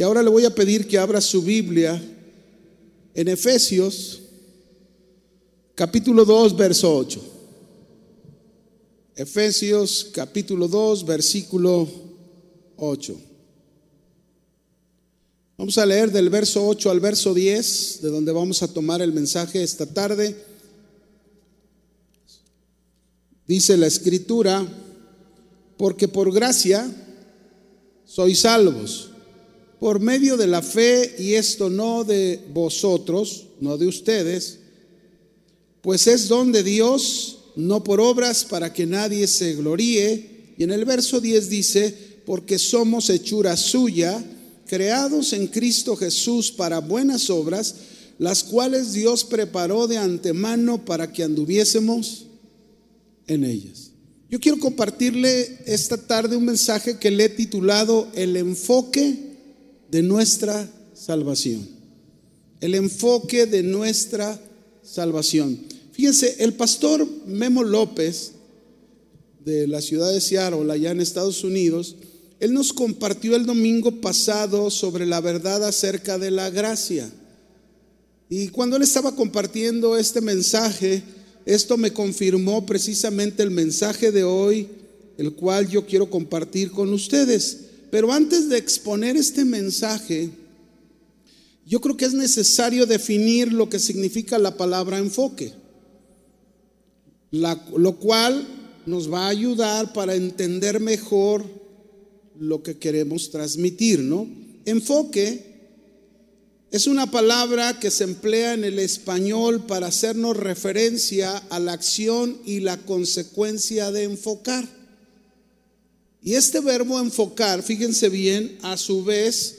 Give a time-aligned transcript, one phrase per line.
[0.00, 2.02] Y ahora le voy a pedir que abra su Biblia
[3.12, 4.22] en Efesios
[5.74, 7.22] capítulo 2, verso 8.
[9.14, 11.86] Efesios capítulo 2, versículo
[12.78, 13.14] 8.
[15.58, 19.12] Vamos a leer del verso 8 al verso 10, de donde vamos a tomar el
[19.12, 20.34] mensaje esta tarde.
[23.46, 24.66] Dice la escritura,
[25.76, 26.90] porque por gracia
[28.06, 29.09] sois salvos,
[29.80, 34.58] por medio de la fe, y esto no de vosotros, no de ustedes,
[35.80, 40.52] pues es don de Dios, no por obras para que nadie se gloríe.
[40.58, 41.94] Y en el verso 10 dice,
[42.26, 44.22] porque somos hechura suya,
[44.66, 47.74] creados en Cristo Jesús para buenas obras,
[48.18, 52.26] las cuales Dios preparó de antemano para que anduviésemos
[53.26, 53.92] en ellas.
[54.28, 59.29] Yo quiero compartirle esta tarde un mensaje que le he titulado El enfoque
[59.90, 61.66] de nuestra salvación.
[62.60, 64.38] El enfoque de nuestra
[64.82, 65.58] salvación.
[65.92, 68.32] Fíjense, el pastor Memo López
[69.44, 71.96] de la ciudad de Seattle, allá en Estados Unidos,
[72.38, 77.10] él nos compartió el domingo pasado sobre la verdad acerca de la gracia.
[78.28, 81.02] Y cuando él estaba compartiendo este mensaje,
[81.44, 84.68] esto me confirmó precisamente el mensaje de hoy,
[85.18, 87.69] el cual yo quiero compartir con ustedes.
[87.90, 90.30] Pero antes de exponer este mensaje,
[91.66, 95.52] yo creo que es necesario definir lo que significa la palabra enfoque,
[97.30, 98.46] lo cual
[98.86, 101.44] nos va a ayudar para entender mejor
[102.38, 104.26] lo que queremos transmitir, ¿no?
[104.64, 105.50] Enfoque
[106.70, 112.38] es una palabra que se emplea en el español para hacernos referencia a la acción
[112.44, 114.79] y la consecuencia de enfocar.
[116.22, 119.56] Y este verbo enfocar, fíjense bien, a su vez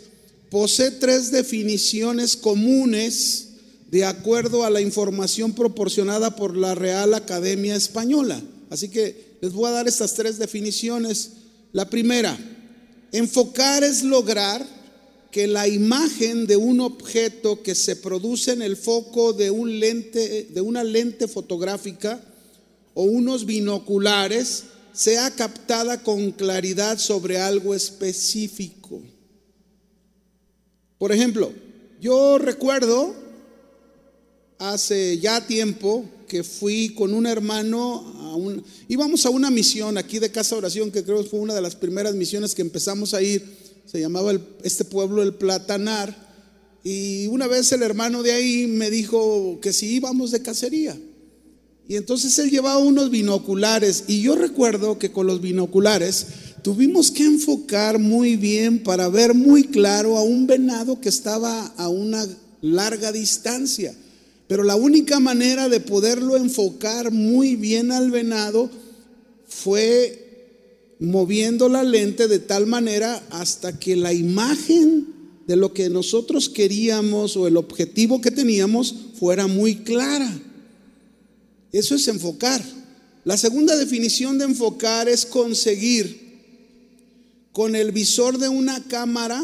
[0.50, 3.48] posee tres definiciones comunes
[3.90, 8.42] de acuerdo a la información proporcionada por la Real Academia Española.
[8.70, 11.32] Así que les voy a dar estas tres definiciones.
[11.74, 12.38] La primera,
[13.12, 14.66] Enfocar es lograr
[15.32, 20.48] que la imagen de un objeto que se produce en el foco de, un lente,
[20.50, 22.22] de una lente fotográfica
[22.94, 24.64] o unos binoculares
[24.94, 29.02] sea captada con claridad sobre algo específico.
[30.98, 31.52] Por ejemplo,
[32.00, 33.16] yo recuerdo
[34.60, 40.20] hace ya tiempo que fui con un hermano, a un, íbamos a una misión aquí
[40.20, 43.22] de Casa Oración, que creo que fue una de las primeras misiones que empezamos a
[43.22, 43.44] ir,
[43.86, 44.32] se llamaba
[44.64, 46.16] este pueblo el Platanar,
[46.84, 50.98] y una vez el hermano de ahí me dijo que si íbamos de cacería.
[51.88, 56.28] Y entonces él llevaba unos binoculares, y yo recuerdo que con los binoculares
[56.62, 61.90] tuvimos que enfocar muy bien para ver muy claro a un venado que estaba a
[61.90, 62.26] una
[62.62, 63.96] larga distancia.
[64.48, 68.70] Pero la única manera de poderlo enfocar muy bien al venado
[69.48, 70.22] fue
[71.00, 75.08] moviendo la lente de tal manera hasta que la imagen
[75.48, 80.32] de lo que nosotros queríamos o el objetivo que teníamos fuera muy clara.
[81.72, 82.62] Eso es enfocar.
[83.24, 86.32] La segunda definición de enfocar es conseguir
[87.52, 89.42] con el visor de una cámara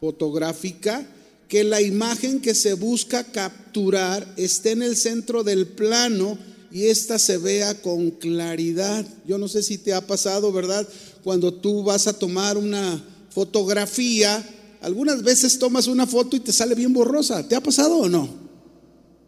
[0.00, 1.06] fotográfica
[1.48, 6.38] que la imagen que se busca capturar esté en el centro del plano
[6.72, 9.06] y ésta se vea con claridad.
[9.26, 10.88] Yo no sé si te ha pasado, ¿verdad?
[11.22, 14.44] Cuando tú vas a tomar una fotografía,
[14.80, 17.46] algunas veces tomas una foto y te sale bien borrosa.
[17.46, 18.41] ¿Te ha pasado o no?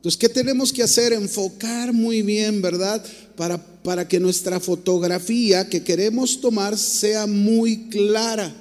[0.04, 1.14] Entonces, ¿qué tenemos que hacer?
[1.14, 3.02] Enfocar muy bien, ¿verdad?
[3.36, 8.54] Para, para que nuestra fotografía que queremos tomar sea muy clara.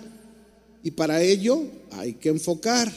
[0.85, 2.89] Y para ello hay que enfocar.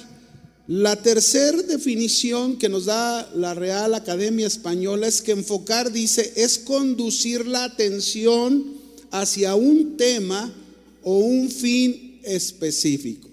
[0.69, 6.57] La tercera definición que nos da la Real Academia Española es que enfocar, dice, es
[6.57, 8.65] conducir la atención
[9.11, 10.55] hacia un tema
[11.03, 13.29] o un fin específico.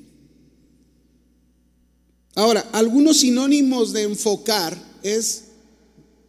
[2.33, 5.45] Ahora, algunos sinónimos de enfocar es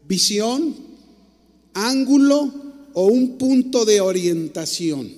[0.06, 0.76] visión,
[1.72, 2.52] ángulo
[2.92, 5.10] o un punto de orientación.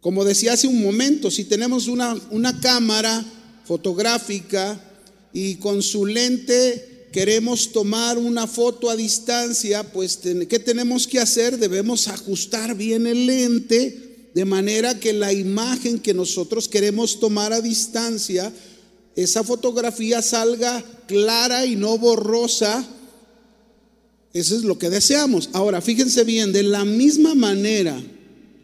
[0.00, 3.24] Como decía hace un momento, si tenemos una, una cámara,
[3.70, 4.80] fotográfica
[5.32, 10.18] y con su lente queremos tomar una foto a distancia, pues
[10.48, 11.56] ¿qué tenemos que hacer?
[11.56, 17.60] Debemos ajustar bien el lente de manera que la imagen que nosotros queremos tomar a
[17.60, 18.52] distancia,
[19.16, 22.86] esa fotografía salga clara y no borrosa.
[24.32, 25.50] Eso es lo que deseamos.
[25.52, 28.00] Ahora, fíjense bien, de la misma manera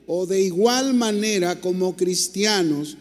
[0.06, 2.96] o de igual manera como cristianos,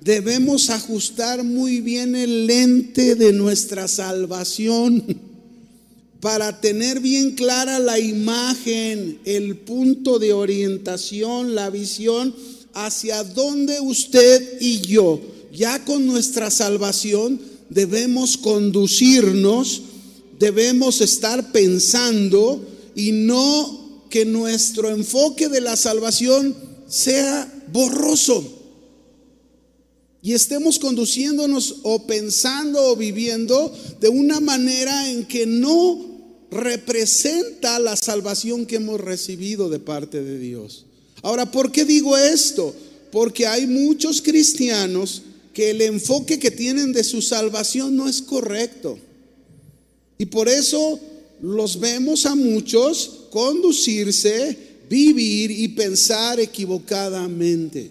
[0.00, 5.04] debemos ajustar muy bien el lente de nuestra salvación
[6.20, 12.34] para tener bien clara la imagen, el punto de orientación, la visión
[12.72, 15.20] hacia dónde usted y yo,
[15.52, 17.40] ya con nuestra salvación,
[17.70, 19.82] debemos conducirnos,
[20.38, 22.64] debemos estar pensando
[22.94, 26.54] y no que nuestro enfoque de la salvación
[26.88, 28.56] sea borroso
[30.26, 36.04] y estemos conduciéndonos o pensando o viviendo de una manera en que no
[36.50, 40.86] representa la salvación que hemos recibido de parte de Dios.
[41.22, 42.74] Ahora, ¿por qué digo esto?
[43.12, 45.22] Porque hay muchos cristianos
[45.56, 48.98] que el enfoque que tienen de su salvación no es correcto.
[50.18, 51.00] Y por eso
[51.40, 54.54] los vemos a muchos conducirse,
[54.90, 57.90] vivir y pensar equivocadamente.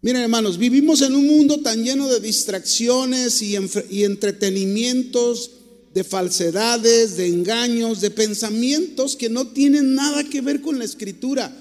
[0.00, 3.56] Miren hermanos, vivimos en un mundo tan lleno de distracciones y,
[4.04, 5.50] entretenimientos,
[5.92, 11.54] de falsedades, de engaños, de pensamientos que no tienen nada que ver con la escritura.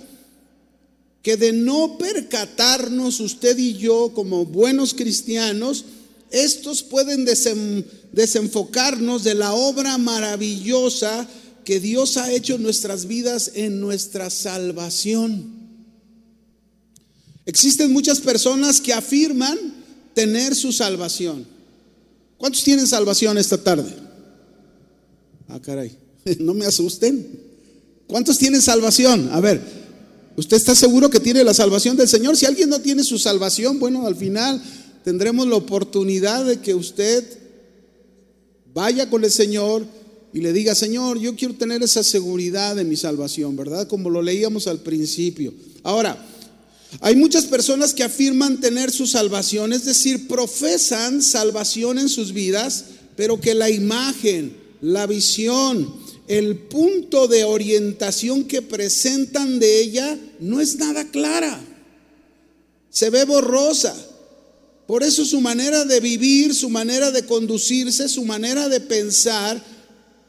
[1.22, 5.86] Que de no percatarnos usted y yo como buenos cristianos,
[6.32, 11.28] estos pueden desenfocarnos de la obra maravillosa
[11.64, 15.62] que Dios ha hecho en nuestras vidas en nuestra salvación.
[17.46, 19.58] Existen muchas personas que afirman
[20.14, 21.46] tener su salvación.
[22.38, 23.94] ¿Cuántos tienen salvación esta tarde?
[25.48, 25.96] Ah, caray,
[26.40, 27.40] no me asusten.
[28.08, 29.30] ¿Cuántos tienen salvación?
[29.32, 29.62] A ver,
[30.36, 32.38] ¿usted está seguro que tiene la salvación del Señor?
[32.38, 34.62] Si alguien no tiene su salvación, bueno, al final
[35.04, 37.24] tendremos la oportunidad de que usted
[38.74, 39.86] vaya con el Señor
[40.34, 43.88] y le diga, Señor, yo quiero tener esa seguridad de mi salvación, ¿verdad?
[43.88, 45.54] Como lo leíamos al principio.
[45.84, 46.26] Ahora,
[47.00, 52.86] hay muchas personas que afirman tener su salvación, es decir, profesan salvación en sus vidas,
[53.16, 55.94] pero que la imagen, la visión,
[56.32, 61.62] el punto de orientación que presentan de ella no es nada clara.
[62.90, 63.94] Se ve borrosa.
[64.88, 69.62] Por eso su manera de vivir, su manera de conducirse, su manera de pensar,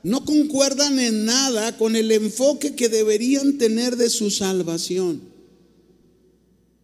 [0.03, 5.21] no concuerdan en nada con el enfoque que deberían tener de su salvación.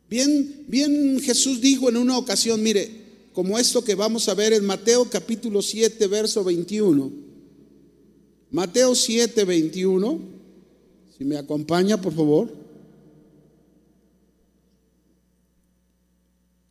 [0.09, 2.88] Bien, bien Jesús dijo en una ocasión, mire,
[3.32, 7.27] como esto que vamos a ver en Mateo capítulo 7, verso 21.
[8.50, 10.21] Mateo 7, 21.
[11.17, 12.53] Si me acompaña, por favor.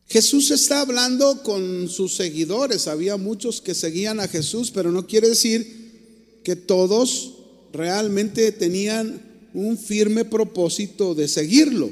[0.06, 2.88] Jesús está hablando con sus seguidores.
[2.88, 7.34] Había muchos que seguían a Jesús, pero no quiere decir que todos
[7.72, 9.22] realmente tenían
[9.52, 11.90] un firme propósito de seguirlo.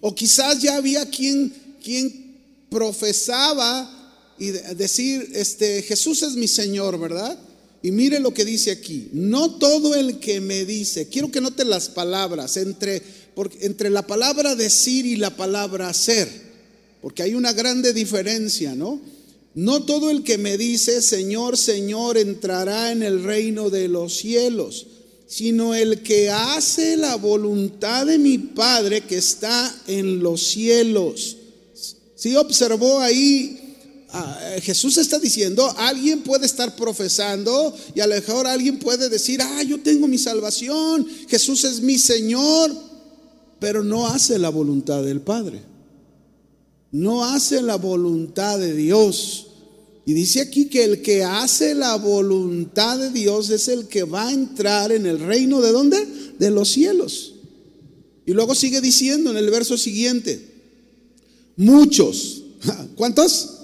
[0.00, 1.52] O quizás ya había quien,
[1.84, 2.38] quien
[2.70, 7.38] profesaba y decir, este, Jesús es mi Señor, ¿verdad?
[7.82, 11.64] Y mire lo que dice aquí, no todo el que me dice, quiero que note
[11.64, 13.02] las palabras, entre,
[13.34, 16.28] porque, entre la palabra decir y la palabra hacer,
[17.00, 19.00] porque hay una grande diferencia, ¿no?
[19.54, 24.86] No todo el que me dice, Señor, Señor, entrará en el reino de los cielos,
[25.26, 31.36] sino el que hace la voluntad de mi Padre que está en los cielos.
[32.14, 33.59] Si observó ahí,
[34.12, 39.40] ah, Jesús está diciendo, alguien puede estar profesando y a lo mejor alguien puede decir,
[39.42, 42.74] ah, yo tengo mi salvación, Jesús es mi Señor,
[43.58, 45.62] pero no hace la voluntad del Padre.
[46.92, 49.46] No hace la voluntad de Dios.
[50.06, 54.28] Y dice aquí que el que hace la voluntad de Dios es el que va
[54.28, 56.04] a entrar en el reino de dónde?
[56.38, 57.34] De los cielos.
[58.26, 60.50] Y luego sigue diciendo en el verso siguiente,
[61.56, 62.42] muchos,
[62.96, 63.59] ¿cuántos?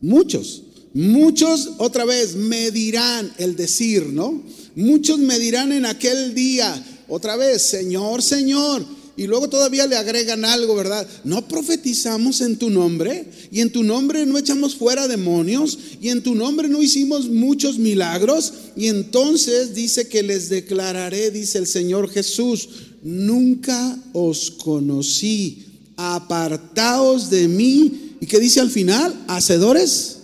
[0.00, 0.62] Muchos.
[0.94, 4.42] Muchos otra vez me dirán el decir, ¿no?
[4.76, 6.72] Muchos me dirán en aquel día,
[7.08, 8.84] otra vez, Señor, Señor,
[9.16, 11.06] y luego todavía le agregan algo, ¿verdad?
[11.22, 16.22] No profetizamos en tu nombre y en tu nombre no echamos fuera demonios y en
[16.22, 18.52] tu nombre no hicimos muchos milagros.
[18.76, 22.68] Y entonces dice que les declararé, dice el Señor Jesús,
[23.02, 25.64] nunca os conocí,
[25.96, 28.03] apartaos de mí.
[28.24, 29.26] ¿Y qué dice al final?
[29.28, 30.16] Hacedores.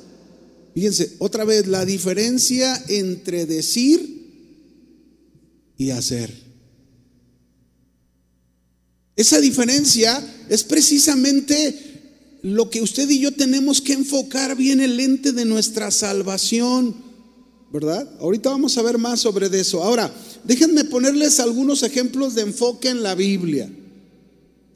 [0.73, 4.23] Fíjense, otra vez la diferencia entre decir
[5.77, 6.33] y hacer.
[9.17, 15.33] Esa diferencia es precisamente lo que usted y yo tenemos que enfocar bien el lente
[15.33, 16.97] de nuestra salvación,
[17.71, 18.11] ¿verdad?
[18.19, 19.83] Ahorita vamos a ver más sobre eso.
[19.83, 20.11] Ahora,
[20.45, 23.71] déjenme ponerles algunos ejemplos de enfoque en la Biblia.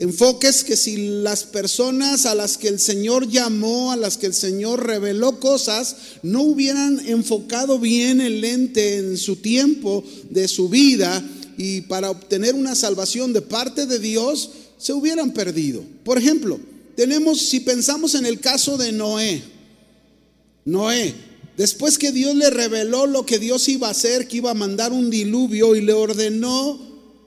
[0.00, 4.34] Enfoques que si las personas a las que el Señor llamó, a las que el
[4.34, 11.24] Señor reveló cosas, no hubieran enfocado bien el lente en su tiempo de su vida
[11.56, 15.84] y para obtener una salvación de parte de Dios, se hubieran perdido.
[16.02, 16.58] Por ejemplo,
[16.96, 19.42] tenemos, si pensamos en el caso de Noé,
[20.64, 21.14] Noé,
[21.56, 24.92] después que Dios le reveló lo que Dios iba a hacer, que iba a mandar
[24.92, 26.80] un diluvio y le ordenó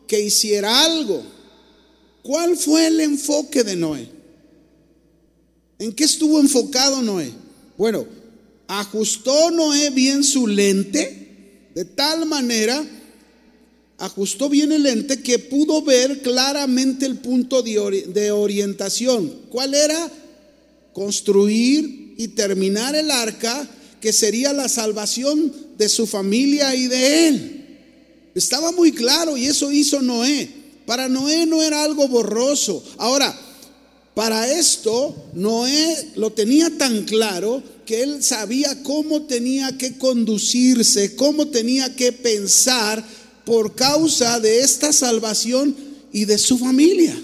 [0.05, 1.23] que hiciera algo,
[2.27, 4.09] ¿cuál fue el enfoque de Noé?
[5.79, 7.31] ¿En qué estuvo enfocado Noé?
[7.77, 8.05] Bueno,
[8.67, 11.27] ajustó Noé bien su lente
[11.77, 12.83] de tal manera
[13.99, 19.31] ajustó bien el lente que pudo ver claramente el punto de, orientación.
[19.51, 20.11] ¿Cuál era?
[20.91, 23.69] Construir y terminar el arca
[24.01, 27.67] que sería la salvación de su familia y de él.
[28.33, 30.49] Estaba muy claro y eso hizo Noé.
[30.87, 32.81] Para Noé no era algo borroso.
[32.97, 33.37] Ahora,
[34.15, 41.49] para esto, Noé lo tenía tan claro que él sabía cómo tenía que conducirse, cómo
[41.49, 43.05] tenía que pensar
[43.45, 45.75] por causa de esta salvación
[46.13, 47.21] y de su familia.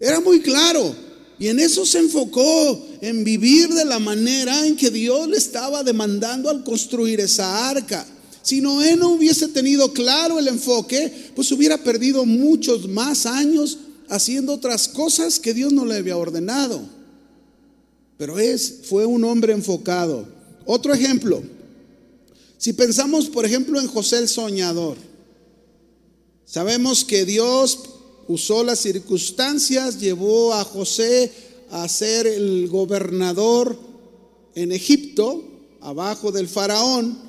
[0.00, 0.96] Era muy claro.
[1.38, 5.84] Y en eso se enfocó, en vivir de la manera en que Dios le estaba
[5.84, 8.04] demandando al construir esa arca.
[8.42, 13.78] Si Noé no hubiese tenido claro el enfoque, pues hubiera perdido muchos más años
[14.08, 16.80] haciendo otras cosas que Dios no le había ordenado.
[18.16, 20.26] Pero es, fue un hombre enfocado.
[20.64, 21.42] Otro ejemplo,
[22.56, 24.96] si pensamos, por ejemplo, en José el Soñador,
[26.44, 27.78] sabemos que Dios
[28.26, 31.30] usó las circunstancias, llevó a José
[31.70, 33.78] a ser el gobernador
[34.54, 35.44] en Egipto,
[35.80, 37.27] abajo del faraón,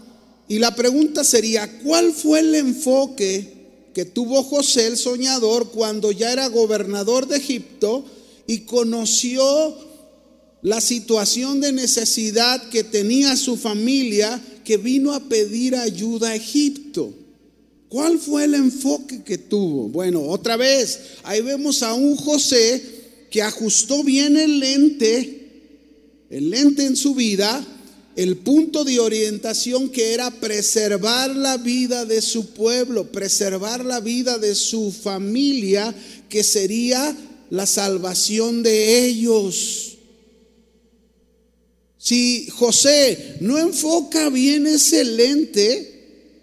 [0.50, 3.54] y la pregunta sería, ¿cuál fue el enfoque
[3.94, 8.04] que tuvo José el Soñador cuando ya era gobernador de Egipto
[8.48, 9.78] y conoció
[10.64, 17.14] la situación de necesidad que tenía su familia que vino a pedir ayuda a Egipto.
[17.88, 19.88] ¿Cuál fue el enfoque que tuvo?
[19.90, 22.84] Bueno, otra vez, ahí vemos a un José
[23.30, 25.52] que ajustó bien el lente,
[26.32, 27.66] el lente en su vida,
[28.20, 34.38] el punto de orientación que era preservar la vida de su pueblo, preservar la vida
[34.38, 35.96] de su familia,
[36.28, 37.16] que sería
[37.50, 40.00] la salvación de ellos.
[41.98, 46.36] Si José no enfoca bien ese lente,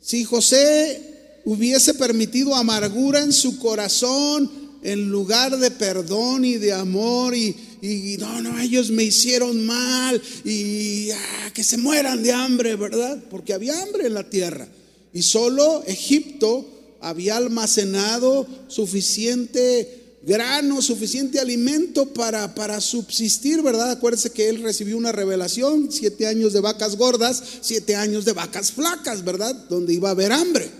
[0.00, 7.34] si José hubiese permitido amargura en su corazón en lugar de perdón y de amor
[7.34, 13.20] y, no, no, ellos me hicieron mal y ah, que se mueran de hambre, ¿verdad?
[13.28, 14.68] Porque había hambre en la tierra
[15.12, 16.64] y solo Egipto
[17.00, 23.90] había almacenado suficiente grano, suficiente alimento para, para subsistir, ¿verdad?
[23.90, 28.70] Acuérdense que él recibió una revelación, siete años de vacas gordas, siete años de vacas
[28.70, 29.54] flacas, ¿verdad?
[29.68, 30.70] Donde iba a haber hambre.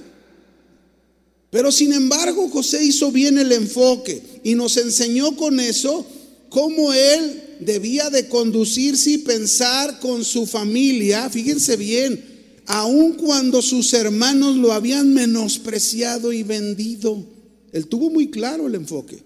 [1.51, 6.07] Pero sin embargo, José hizo bien el enfoque y nos enseñó con eso
[6.53, 13.95] cómo él debía de conducirse y pensar con su familia, fíjense bien, aun cuando sus
[13.95, 17.25] hermanos lo habían menospreciado y vendido.
[17.73, 19.23] Él tuvo muy claro el enfoque.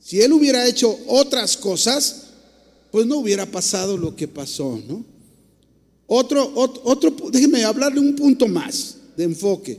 [0.00, 2.22] Si él hubiera hecho otras cosas,
[2.90, 5.04] pues no hubiera pasado lo que pasó, ¿no?
[6.06, 9.78] Otro, otro, déjeme hablarle un punto más de enfoque.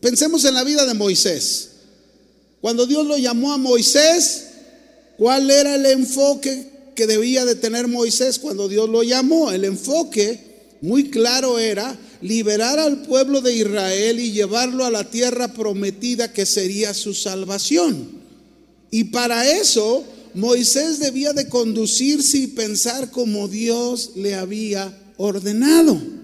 [0.00, 1.70] Pensemos en la vida de Moisés.
[2.62, 4.45] Cuando Dios lo llamó a Moisés,
[5.16, 9.50] ¿cuál era el enfoque que debía de tener Moisés cuando Dios lo llamó?
[9.50, 10.40] El enfoque
[10.80, 16.46] muy claro era liberar al pueblo de Israel y llevarlo a la tierra prometida que
[16.46, 18.08] sería su salvación.
[18.90, 20.04] Y para eso
[20.34, 26.15] Moisés debía de conducirse y pensar como Dios le había ordenado.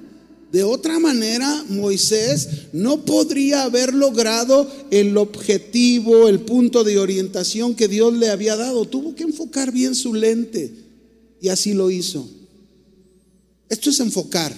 [0.53, 7.89] De otra manera, Moisés no podría haber logrado el objetivo, el punto de orientación que
[7.89, 8.85] Dios le había dado.
[8.85, 10.71] Tuvo que enfocar bien su lente
[11.41, 12.29] y así lo hizo.
[13.71, 14.55] Esto es enfocar.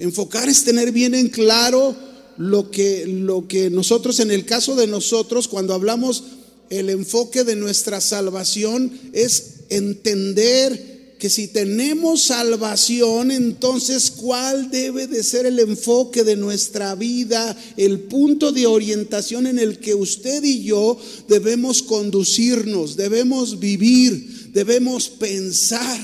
[0.00, 1.94] Enfocar es tener bien en claro
[2.36, 6.24] lo que, lo que nosotros, en el caso de nosotros, cuando hablamos
[6.70, 15.22] el enfoque de nuestra salvación es entender que si tenemos salvación, entonces cuál debe de
[15.22, 20.64] ser el enfoque de nuestra vida, el punto de orientación en el que usted y
[20.64, 26.00] yo debemos conducirnos, debemos vivir, debemos pensar.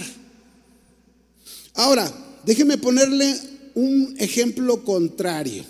[1.75, 3.37] Ahora, déjeme ponerle
[3.75, 5.65] un ejemplo contrario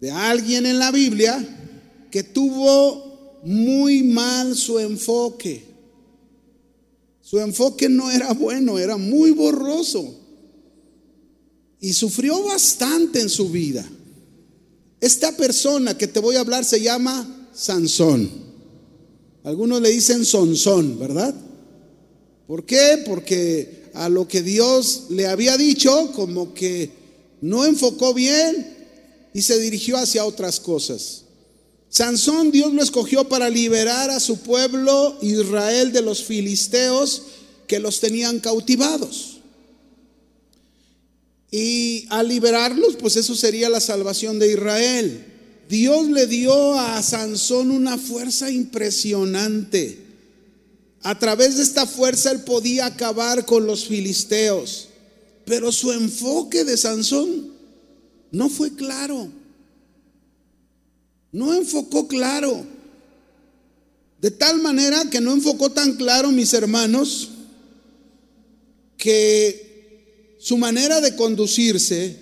[0.00, 1.44] de alguien en la Biblia
[2.10, 5.65] que tuvo muy mal su enfoque.
[7.26, 10.14] Su enfoque no era bueno, era muy borroso.
[11.80, 13.84] Y sufrió bastante en su vida.
[15.00, 18.30] Esta persona que te voy a hablar se llama Sansón.
[19.42, 21.34] Algunos le dicen Sonsón, ¿verdad?
[22.46, 23.02] ¿Por qué?
[23.04, 26.92] Porque a lo que Dios le había dicho, como que
[27.40, 28.76] no enfocó bien
[29.34, 31.24] y se dirigió hacia otras cosas.
[31.96, 37.22] Sansón Dios lo escogió para liberar a su pueblo Israel de los filisteos
[37.66, 39.38] que los tenían cautivados.
[41.50, 45.24] Y al liberarlos, pues eso sería la salvación de Israel.
[45.70, 49.98] Dios le dio a Sansón una fuerza impresionante.
[51.00, 54.88] A través de esta fuerza él podía acabar con los filisteos.
[55.46, 57.54] Pero su enfoque de Sansón
[58.32, 59.30] no fue claro.
[61.36, 62.64] No enfocó claro.
[64.22, 67.28] De tal manera que no enfocó tan claro, mis hermanos,
[68.96, 72.16] que su manera de conducirse,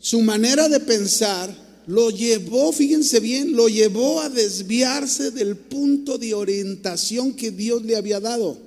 [0.00, 6.34] su manera de pensar, lo llevó, fíjense bien, lo llevó a desviarse del punto de
[6.34, 8.58] orientación que Dios le había dado,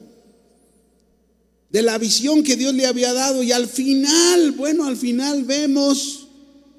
[1.69, 3.43] de la visión que Dios le había dado.
[3.43, 6.26] Y al final, bueno, al final vemos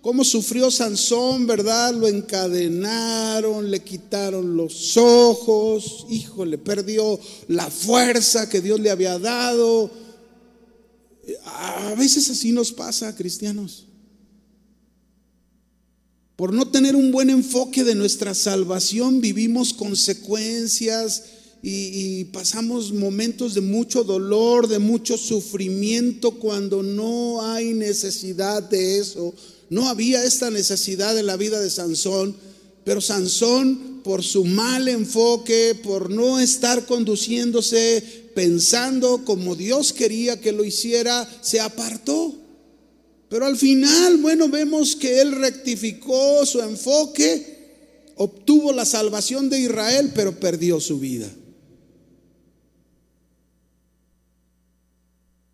[0.00, 1.94] cómo sufrió Sansón, ¿verdad?
[1.94, 9.90] Lo encadenaron, le quitaron los ojos, híjole, perdió la fuerza que Dios le había dado.
[11.44, 13.86] A veces así nos pasa, cristianos.
[16.36, 21.24] Por no tener un buen enfoque de nuestra salvación, vivimos consecuencias
[21.60, 28.98] y, y, pasamos momentos de mucho dolor, de mucho sufrimiento, cuando no hay necesidad de
[29.00, 29.34] eso
[29.70, 32.36] no había esta necesidad en la vida de Sansón,
[32.84, 40.52] pero Sansón, por su mal enfoque, por no estar conduciéndose, pensando como Dios quería que
[40.52, 42.34] lo hiciera, se apartó.
[43.28, 50.12] Pero al final, bueno, vemos que él rectificó su enfoque, obtuvo la salvación de Israel,
[50.14, 51.30] pero perdió su vida.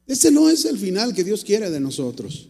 [0.07, 2.49] Ese no es el final que Dios quiere de nosotros.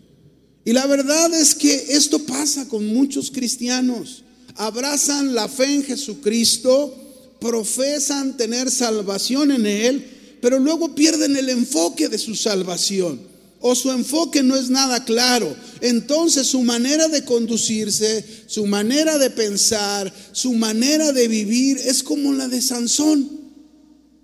[0.65, 4.25] Y la verdad es que esto pasa con muchos cristianos.
[4.57, 6.95] Abrazan la fe en Jesucristo,
[7.41, 13.21] profesan tener salvación en Él, pero luego pierden el enfoque de su salvación.
[13.61, 15.55] O su enfoque no es nada claro.
[15.81, 22.33] Entonces su manera de conducirse, su manera de pensar, su manera de vivir es como
[22.35, 23.27] la de Sansón.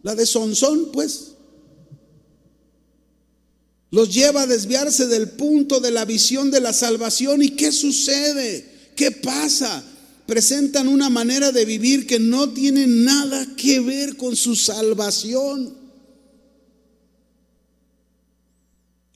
[0.02, 1.29] La de Sansón, pues.
[3.90, 7.42] Los lleva a desviarse del punto de la visión de la salvación.
[7.42, 8.64] ¿Y qué sucede?
[8.94, 9.82] ¿Qué pasa?
[10.26, 15.80] Presentan una manera de vivir que no tiene nada que ver con su salvación.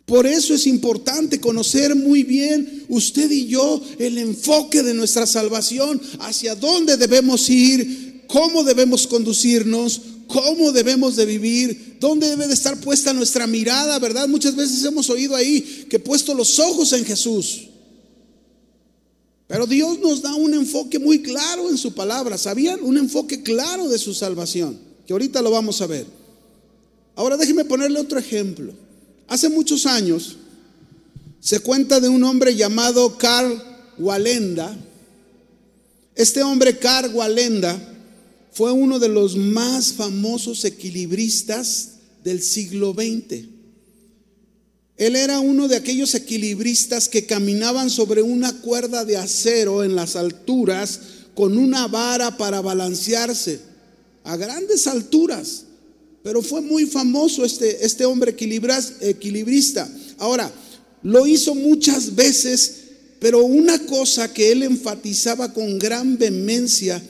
[0.06, 6.00] Por eso es importante conocer muy bien usted y yo el enfoque de nuestra salvación,
[6.18, 12.80] hacia dónde debemos ir, cómo debemos conducirnos, cómo debemos de vivir, dónde debe de estar
[12.80, 14.28] puesta nuestra mirada, ¿verdad?
[14.28, 17.68] Muchas veces hemos oído ahí que puesto los ojos en Jesús.
[19.46, 22.82] Pero Dios nos da un enfoque muy claro en su palabra, ¿sabían?
[22.82, 26.06] Un enfoque claro de su salvación, que ahorita lo vamos a ver.
[27.14, 28.72] Ahora déjenme ponerle otro ejemplo.
[29.28, 30.36] Hace muchos años
[31.40, 33.62] se cuenta de un hombre llamado Carl
[33.98, 34.76] Walenda.
[36.14, 37.93] Este hombre, Carl Walenda,
[38.54, 41.88] fue uno de los más famosos equilibristas
[42.22, 43.48] del siglo XX.
[44.96, 50.14] Él era uno de aquellos equilibristas que caminaban sobre una cuerda de acero en las
[50.14, 51.00] alturas
[51.34, 53.58] con una vara para balancearse
[54.22, 55.64] a grandes alturas.
[56.22, 58.36] Pero fue muy famoso este, este hombre
[59.00, 59.88] equilibrista.
[60.18, 60.50] Ahora,
[61.02, 62.74] lo hizo muchas veces,
[63.18, 67.02] pero una cosa que él enfatizaba con gran vehemencia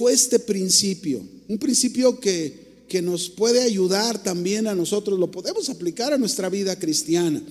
[0.00, 5.68] fue este principio, un principio que, que nos puede ayudar también a nosotros, lo podemos
[5.68, 7.42] aplicar a nuestra vida cristiana.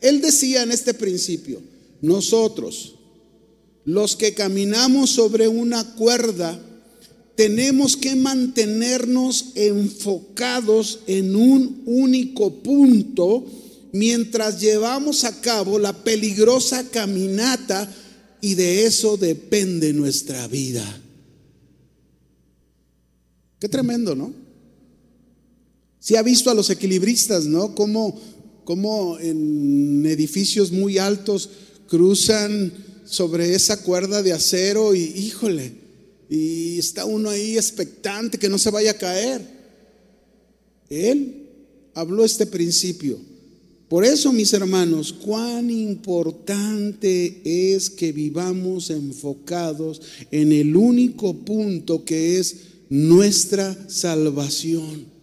[0.00, 1.60] Él decía en este principio,
[2.00, 2.94] nosotros,
[3.84, 6.58] los que caminamos sobre una cuerda,
[7.36, 13.44] tenemos que mantenernos enfocados en un único punto
[13.92, 17.86] mientras llevamos a cabo la peligrosa caminata
[18.40, 21.02] y de eso depende nuestra vida.
[23.58, 24.32] Qué tremendo, ¿no?
[25.98, 27.74] Si ha visto a los equilibristas, ¿no?
[27.74, 28.18] Como,
[28.64, 31.50] como en edificios muy altos
[31.88, 32.72] cruzan
[33.04, 35.72] sobre esa cuerda de acero y, híjole,
[36.28, 39.42] y está uno ahí expectante que no se vaya a caer.
[40.88, 41.48] Él
[41.94, 43.18] habló este principio.
[43.88, 47.40] Por eso, mis hermanos, cuán importante
[47.74, 52.56] es que vivamos enfocados en el único punto que es
[52.88, 55.18] nuestra salvación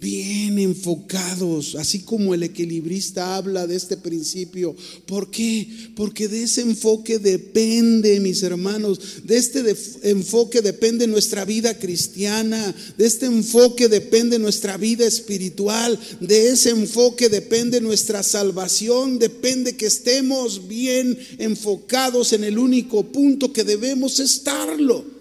[0.00, 4.74] bien enfocados, así como el equilibrista habla de este principio.
[5.06, 5.68] ¿Por qué?
[5.96, 13.06] Porque de ese enfoque depende, mis hermanos, de este enfoque depende nuestra vida cristiana, de
[13.06, 20.68] este enfoque depende nuestra vida espiritual, de ese enfoque depende nuestra salvación, depende que estemos
[20.68, 25.17] bien enfocados en el único punto que debemos estarlo.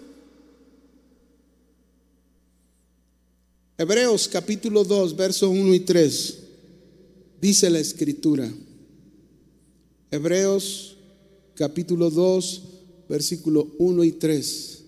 [3.79, 6.37] Hebreos capítulo 2, versos 1 y 3,
[7.39, 8.51] dice la escritura.
[10.09, 10.97] Hebreos
[11.53, 12.61] capítulo 2,
[13.07, 14.79] versículo 1 y 3.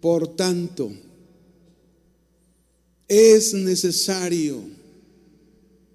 [0.00, 0.92] Por tanto,
[3.08, 4.60] es necesario,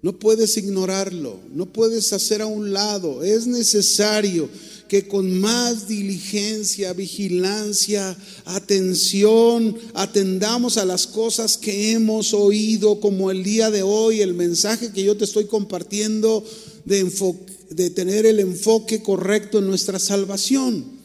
[0.02, 4.50] no puedes ignorarlo, no puedes hacer a un lado, es necesario
[4.88, 13.44] que con más diligencia, vigilancia, atención, atendamos a las cosas que hemos oído, como el
[13.44, 16.42] día de hoy, el mensaje que yo te estoy compartiendo
[16.86, 20.96] de, tener el enfoque correcto en nuestra salvación.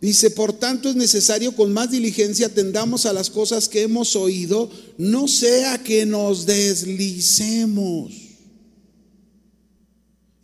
[0.00, 4.70] Dice, por tanto es necesario con más diligencia atendamos a las cosas que hemos oído,
[4.96, 8.25] no sea que nos deslicemos.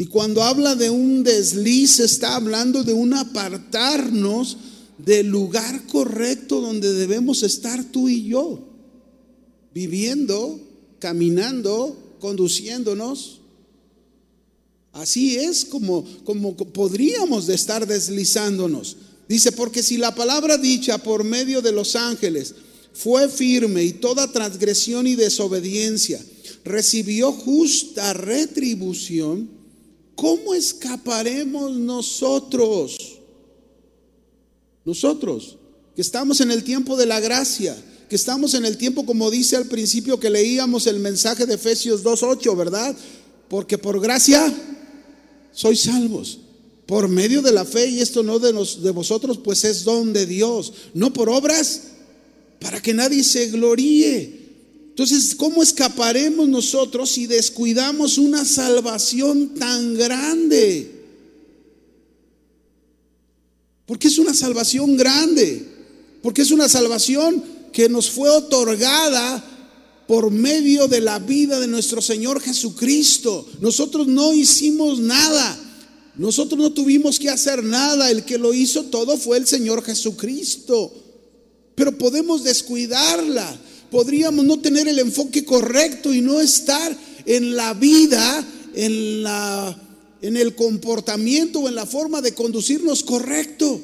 [0.03, 4.57] Y cuando habla de un desliz, está hablando de un apartarnos
[4.99, 8.67] del lugar correcto donde debemos estar tú y yo,
[9.73, 10.61] viviendo,
[10.99, 13.43] caminando, conduciéndonos.
[14.91, 18.97] Así es como, como podríamos de estar deslizándonos.
[19.29, 22.57] Dice, porque si la palabra dicha por medio de los ángeles
[22.93, 26.21] fue firme y toda transgresión y desobediencia
[26.65, 29.62] recibió justa retribución,
[30.15, 33.19] ¿cómo escaparemos nosotros?
[34.85, 35.59] Nosotros,
[35.95, 37.77] que estamos en el tiempo de la gracia,
[38.09, 42.03] que estamos en el tiempo, como dice al principio que leíamos el mensaje de Efesios
[42.03, 42.97] 2.8, ¿verdad?
[43.49, 44.53] Porque por gracia
[45.53, 46.39] sois salvos.
[46.87, 50.27] Por medio de la fe, y esto no de, de vosotros, pues es don de
[50.27, 51.83] Dios, no por obras,
[52.61, 54.42] para que nadie se gloríe.
[54.93, 61.07] Entonces, ¿cómo escaparemos nosotros si descuidamos una salvación tan grande?
[63.87, 65.67] Porque es una salvación grande,
[66.21, 69.43] porque es una salvación que nos fue otorgada
[70.07, 73.49] por medio de la vida de nuestro Señor Jesucristo.
[73.63, 75.59] Nosotros no hicimos nada,
[76.17, 80.93] nosotros no tuvimos que hacer nada, el que lo hizo todo fue el Señor Jesucristo.
[81.75, 83.59] Pero podemos descuidarla
[83.93, 89.79] podríamos no tener el enfoque correcto y no estar en la vida, en, la,
[90.23, 93.81] en el comportamiento o en la forma de conducirnos correcto.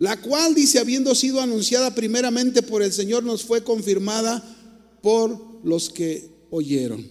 [0.00, 4.42] La cual, dice, habiendo sido anunciada primeramente por el Señor, nos fue confirmada
[5.00, 7.06] por los que oyeron.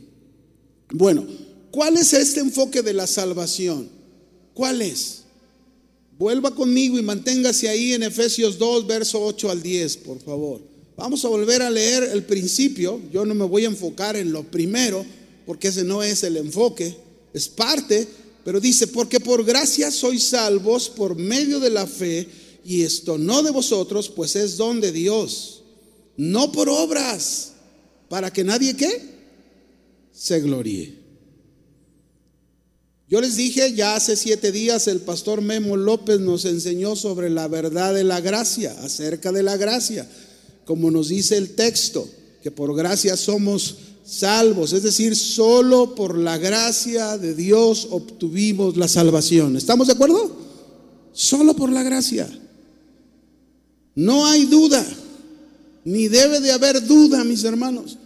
[0.92, 1.26] Bueno,
[1.72, 3.88] ¿cuál es este enfoque de la salvación?
[4.54, 5.22] ¿Cuál es?
[6.20, 10.71] Vuelva conmigo y manténgase ahí en Efesios 2, verso 8 al 10, por favor.
[11.02, 13.02] Vamos a volver a leer el principio.
[13.12, 15.04] Yo no me voy a enfocar en lo primero,
[15.48, 16.96] porque ese no es el enfoque,
[17.34, 18.08] es parte,
[18.46, 22.28] pero dice, porque por gracia sois salvos por medio de la fe,
[22.64, 25.64] y esto no de vosotros, pues es don de Dios,
[26.18, 27.54] no por obras,
[28.08, 29.02] para que nadie qué
[30.14, 31.00] se gloríe.
[33.10, 37.48] Yo les dije, ya hace siete días el pastor Memo López nos enseñó sobre la
[37.48, 40.08] verdad de la gracia, acerca de la gracia
[40.72, 42.08] como nos dice el texto,
[42.42, 48.88] que por gracia somos salvos, es decir, solo por la gracia de Dios obtuvimos la
[48.88, 49.58] salvación.
[49.58, 50.34] ¿Estamos de acuerdo?
[51.12, 52.26] Solo por la gracia.
[53.96, 54.82] No hay duda,
[55.84, 57.98] ni debe de haber duda, mis hermanos.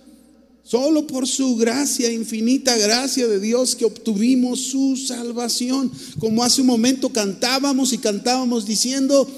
[0.63, 5.91] Solo por su gracia, infinita gracia de Dios que obtuvimos su salvación.
[6.17, 9.30] Como hace un momento cantábamos y cantábamos diciendo,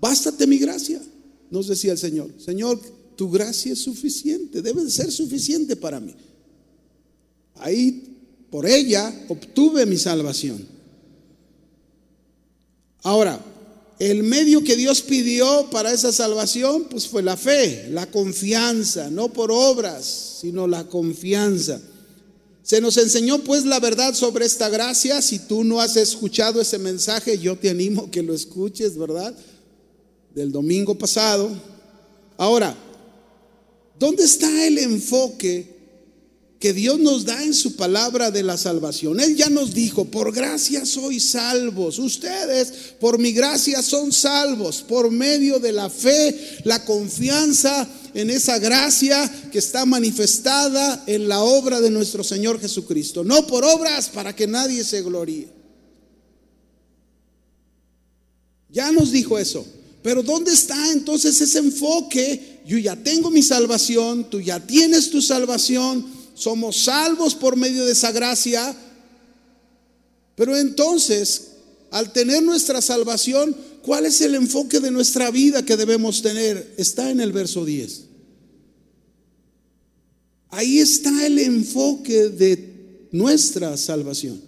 [0.00, 1.00] bástate mi gracia
[1.50, 2.80] nos decía el Señor, Señor,
[3.16, 6.14] tu gracia es suficiente, debe de ser suficiente para mí.
[7.56, 8.16] Ahí,
[8.50, 10.66] por ella, obtuve mi salvación.
[13.02, 13.44] Ahora,
[13.98, 19.30] el medio que Dios pidió para esa salvación, pues fue la fe, la confianza, no
[19.32, 21.80] por obras, sino la confianza.
[22.62, 25.20] Se nos enseñó pues la verdad sobre esta gracia.
[25.20, 29.34] Si tú no has escuchado ese mensaje, yo te animo que lo escuches, ¿verdad?
[30.34, 31.50] Del domingo pasado.
[32.36, 32.76] Ahora,
[33.98, 35.80] ¿dónde está el enfoque
[36.60, 39.18] que Dios nos da en su palabra de la salvación.
[39.18, 41.98] Él ya nos dijo, por gracia sois salvos.
[41.98, 48.58] Ustedes, por mi gracia, son salvos, por medio de la fe, la confianza en esa
[48.58, 53.24] gracia que está manifestada en la obra de nuestro Señor Jesucristo.
[53.24, 55.48] No por obras para que nadie se gloríe.
[58.68, 59.66] Ya nos dijo eso.
[60.02, 62.60] Pero ¿dónde está entonces ese enfoque?
[62.66, 67.92] Yo ya tengo mi salvación, tú ya tienes tu salvación somos salvos por medio de
[67.92, 68.74] esa gracia.
[70.34, 71.48] Pero entonces,
[71.90, 76.74] al tener nuestra salvación, ¿cuál es el enfoque de nuestra vida que debemos tener?
[76.78, 78.04] Está en el verso 10.
[80.48, 84.40] Ahí está el enfoque de nuestra salvación.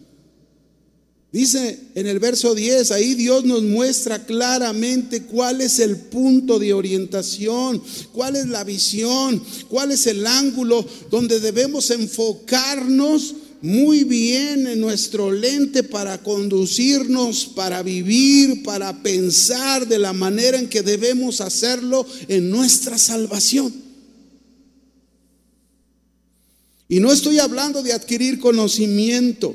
[1.33, 6.75] Dice en el verso 10, ahí Dios nos muestra claramente cuál es el punto de
[6.75, 14.81] orientación, cuál es la visión, cuál es el ángulo donde debemos enfocarnos muy bien en
[14.81, 22.05] nuestro lente para conducirnos, para vivir, para pensar de la manera en que debemos hacerlo
[22.29, 23.73] en nuestra salvación.
[26.89, 29.55] Y no estoy hablando de adquirir conocimiento.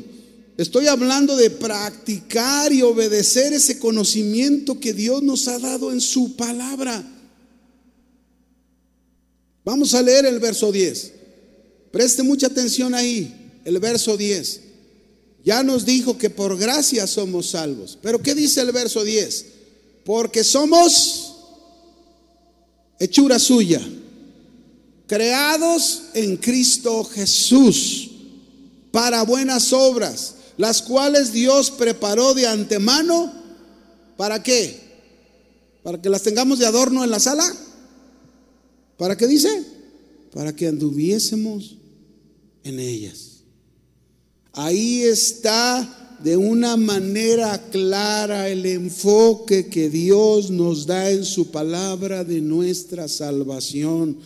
[0.57, 6.35] Estoy hablando de practicar y obedecer ese conocimiento que Dios nos ha dado en su
[6.35, 7.05] palabra.
[9.63, 11.13] Vamos a leer el verso 10.
[11.91, 14.61] Preste mucha atención ahí, el verso 10.
[15.45, 17.99] Ya nos dijo que por gracia somos salvos.
[18.01, 19.45] Pero ¿qué dice el verso 10?
[20.03, 21.35] Porque somos
[22.99, 23.87] hechura suya,
[25.05, 28.09] creados en Cristo Jesús
[28.91, 33.31] para buenas obras las cuales Dios preparó de antemano.
[34.17, 34.79] ¿Para qué?
[35.83, 37.45] ¿Para que las tengamos de adorno en la sala?
[38.97, 39.63] ¿Para qué dice?
[40.33, 41.77] Para que anduviésemos
[42.63, 43.37] en ellas.
[44.53, 52.23] Ahí está de una manera clara el enfoque que Dios nos da en su palabra
[52.23, 54.17] de nuestra salvación.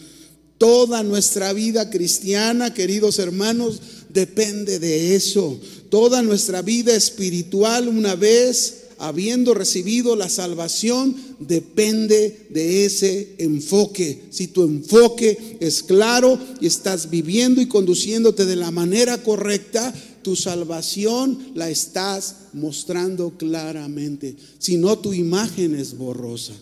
[0.58, 3.82] Toda nuestra vida cristiana, queridos hermanos,
[4.14, 5.60] depende de eso.
[5.90, 14.26] Toda nuestra vida espiritual, una vez habiendo recibido la salvación, depende de ese enfoque.
[14.30, 20.36] Si tu enfoque es claro y estás viviendo y conduciéndote de la manera correcta, tu
[20.36, 24.36] salvación la estás mostrando claramente.
[24.60, 26.54] Si no, tu imagen es borrosa.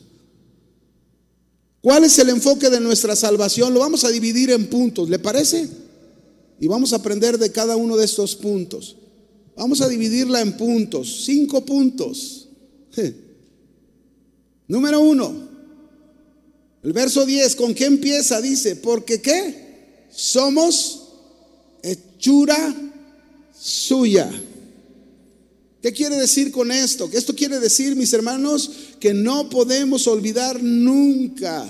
[1.82, 3.74] ¿Cuál es el enfoque de nuestra salvación?
[3.74, 5.68] Lo vamos a dividir en puntos, ¿le parece?
[6.60, 8.98] Y vamos a aprender de cada uno de estos puntos.
[9.56, 12.48] Vamos a dividirla en puntos, cinco puntos.
[14.68, 15.50] Número uno,
[16.84, 18.42] el verso 10, ¿con qué empieza?
[18.42, 20.08] Dice, porque qué?
[20.10, 21.10] Somos
[21.82, 22.76] hechura
[23.58, 24.30] suya.
[25.82, 27.10] ¿Qué quiere decir con esto?
[27.10, 31.66] Que esto quiere decir, mis hermanos, que no podemos olvidar nunca.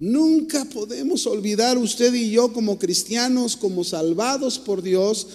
[0.00, 5.26] Nunca podemos olvidar usted y yo como cristianos, como salvados por Dios,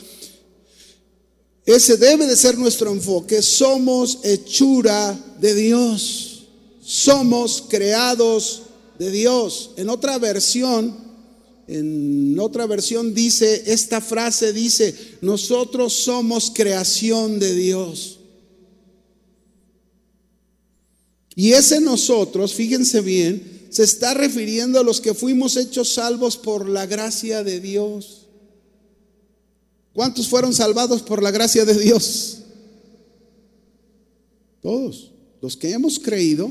[1.67, 3.43] ese debe de ser nuestro enfoque.
[3.43, 6.47] Somos hechura de Dios.
[6.82, 8.63] Somos creados
[8.97, 9.69] de Dios.
[9.78, 10.95] En otra versión,
[11.67, 18.19] en otra versión dice, esta frase dice, nosotros somos creación de Dios.
[21.36, 26.67] Y ese nosotros, fíjense bien, se está refiriendo a los que fuimos hechos salvos por
[26.69, 28.28] la gracia de Dios.
[29.93, 32.39] ¿Cuántos fueron salvados por la gracia de Dios?
[34.62, 35.12] Todos.
[35.41, 36.49] Los que hemos creído,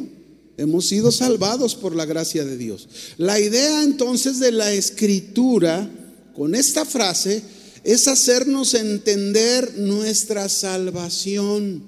[0.56, 2.88] hemos sido salvados por la gracia de Dios.
[3.18, 5.90] La idea entonces de la escritura
[6.34, 7.42] con esta frase
[7.82, 11.82] es hacernos entender nuestra salvación.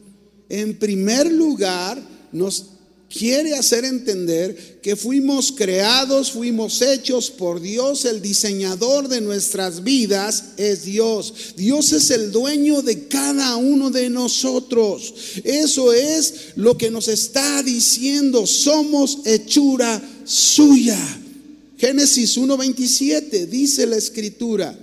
[0.49, 2.01] En primer lugar,
[2.33, 2.67] nos
[3.17, 10.45] quiere hacer entender que fuimos creados, fuimos hechos por Dios, el diseñador de nuestras vidas
[10.57, 11.55] es Dios.
[11.57, 15.15] Dios es el dueño de cada uno de nosotros.
[15.45, 20.99] Eso es lo que nos está diciendo, somos hechura suya.
[21.79, 24.79] Génesis 1.27 dice la escritura,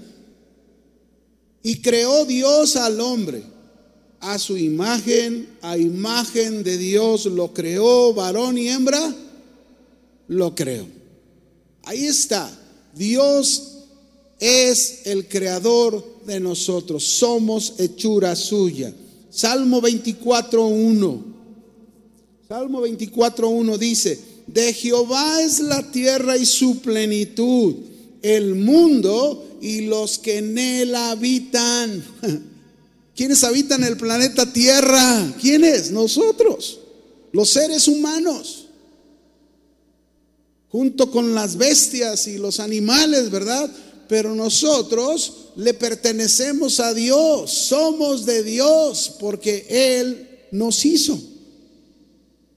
[1.61, 3.52] y creó Dios al hombre
[4.23, 9.13] a su imagen, a imagen de Dios lo creó, varón y hembra,
[10.29, 10.87] lo creó.
[11.83, 12.49] Ahí está,
[12.95, 13.79] Dios
[14.39, 18.93] es el creador de nosotros, somos hechura suya.
[19.29, 21.23] Salmo 24.1.
[22.47, 27.75] Salmo 24.1 dice, de Jehová es la tierra y su plenitud,
[28.21, 32.03] el mundo y los que en él habitan.
[33.15, 35.33] ¿Quiénes habitan el planeta Tierra?
[35.39, 35.91] ¿Quiénes?
[35.91, 36.79] Nosotros,
[37.31, 38.67] los seres humanos,
[40.69, 43.69] junto con las bestias y los animales, ¿verdad?
[44.07, 51.19] Pero nosotros le pertenecemos a Dios, somos de Dios, porque Él nos hizo.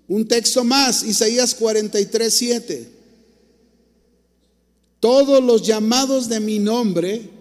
[0.09, 2.93] Un texto más, Isaías 43, 7.
[5.01, 7.36] Todos los llamados de mi nombre,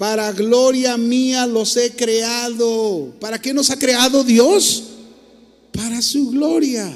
[0.00, 3.12] para gloria mía los he creado.
[3.20, 4.84] ¿Para qué nos ha creado Dios?
[5.72, 6.90] Para su gloria.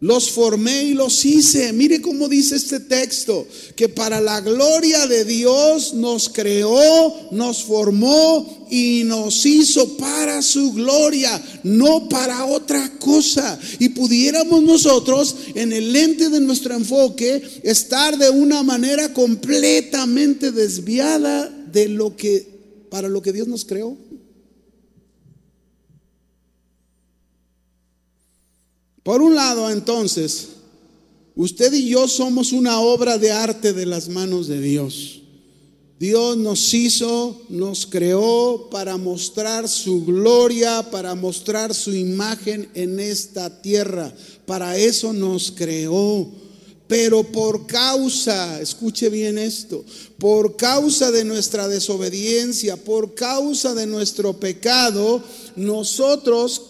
[0.00, 1.72] Los formé y los hice.
[1.72, 8.66] Mire cómo dice este texto, que para la gloria de Dios nos creó, nos formó
[8.70, 13.58] y nos hizo para su gloria, no para otra cosa.
[13.78, 21.56] Y pudiéramos nosotros, en el lente de nuestro enfoque, estar de una manera completamente desviada
[21.72, 23.96] de lo que, para lo que Dios nos creó.
[29.02, 30.48] Por un lado, entonces,
[31.34, 35.20] usted y yo somos una obra de arte de las manos de Dios.
[35.98, 43.60] Dios nos hizo, nos creó para mostrar su gloria, para mostrar su imagen en esta
[43.60, 44.10] tierra.
[44.46, 46.30] Para eso nos creó.
[46.90, 49.84] Pero por causa, escuche bien esto,
[50.18, 55.22] por causa de nuestra desobediencia, por causa de nuestro pecado,
[55.54, 56.62] nosotros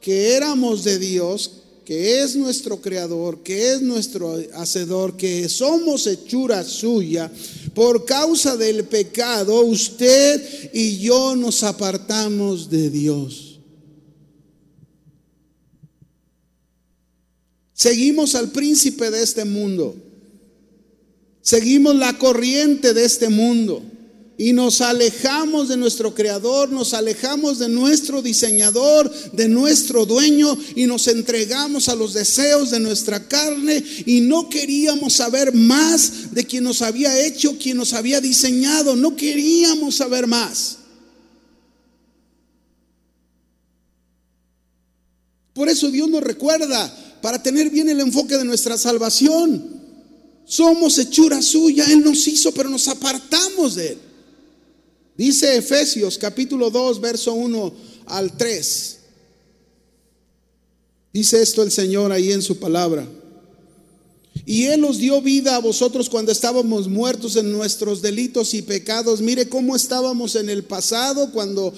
[0.00, 1.52] que éramos de Dios,
[1.84, 7.30] que es nuestro creador, que es nuestro hacedor, que somos hechura suya,
[7.72, 13.49] por causa del pecado, usted y yo nos apartamos de Dios.
[17.80, 19.96] Seguimos al príncipe de este mundo.
[21.40, 23.82] Seguimos la corriente de este mundo
[24.36, 30.84] y nos alejamos de nuestro creador, nos alejamos de nuestro diseñador, de nuestro dueño y
[30.84, 36.64] nos entregamos a los deseos de nuestra carne y no queríamos saber más de quien
[36.64, 40.76] nos había hecho, quien nos había diseñado, no queríamos saber más.
[45.54, 49.80] Por eso Dios nos recuerda para tener bien el enfoque de nuestra salvación.
[50.44, 53.98] Somos hechura suya, Él nos hizo, pero nos apartamos de Él.
[55.16, 57.72] Dice Efesios capítulo 2, verso 1
[58.06, 58.98] al 3.
[61.12, 63.06] Dice esto el Señor ahí en su palabra.
[64.46, 69.20] Y Él os dio vida a vosotros cuando estábamos muertos en nuestros delitos y pecados.
[69.20, 71.74] Mire cómo estábamos en el pasado cuando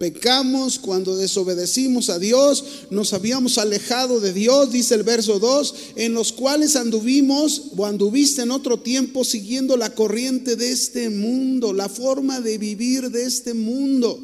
[0.00, 6.14] pecamos, cuando desobedecimos a Dios, nos habíamos alejado de Dios, dice el verso 2, en
[6.14, 11.90] los cuales anduvimos o anduviste en otro tiempo siguiendo la corriente de este mundo, la
[11.90, 14.18] forma de vivir de este mundo,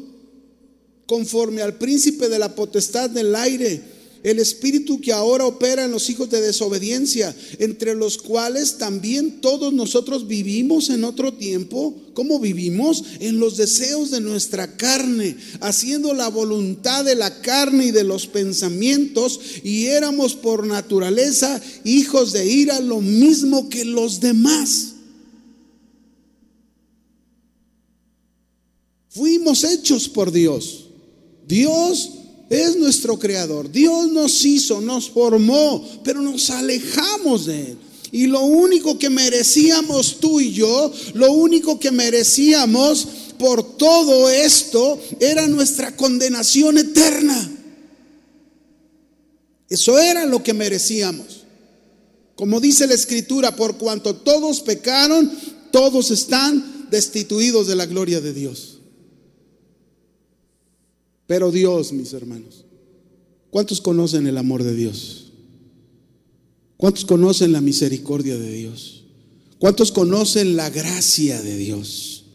[1.05, 3.96] conforme al príncipe de la potestad del aire
[4.27, 9.71] el espíritu que ahora opera en los hijos de desobediencia, entre los cuales también todos
[9.71, 11.95] nosotros vivimos en otro tiempo.
[12.13, 13.05] ¿Cómo vivimos?
[13.21, 18.27] En los deseos de nuestra carne, haciendo la voluntad de la carne y de los
[18.27, 24.95] pensamientos, y éramos por naturaleza hijos de ira, lo mismo que los demás.
[29.07, 30.87] Fuimos hechos por Dios.
[31.47, 32.11] Dios
[32.49, 33.71] es nuestro creador.
[33.71, 37.77] Dios nos hizo, nos formó, pero nos alejamos de Él.
[38.11, 43.07] Y lo único que merecíamos tú y yo, lo único que merecíamos
[43.37, 47.51] por todo esto era nuestra condenación eterna.
[49.69, 51.45] Eso era lo que merecíamos.
[52.35, 55.31] Como dice la escritura, por cuanto todos pecaron,
[55.71, 58.76] todos están destituidos de la gloria de Dios.
[61.27, 62.65] Pero Dios, mis hermanos,
[63.51, 65.33] ¿cuántos conocen el amor de Dios?
[66.77, 69.03] ¿Cuántos conocen la misericordia de Dios?
[69.59, 72.25] ¿Cuántos conocen la gracia de Dios?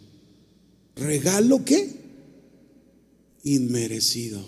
[0.96, 1.88] ¿Regalo qué?
[3.44, 4.40] Inmerecido.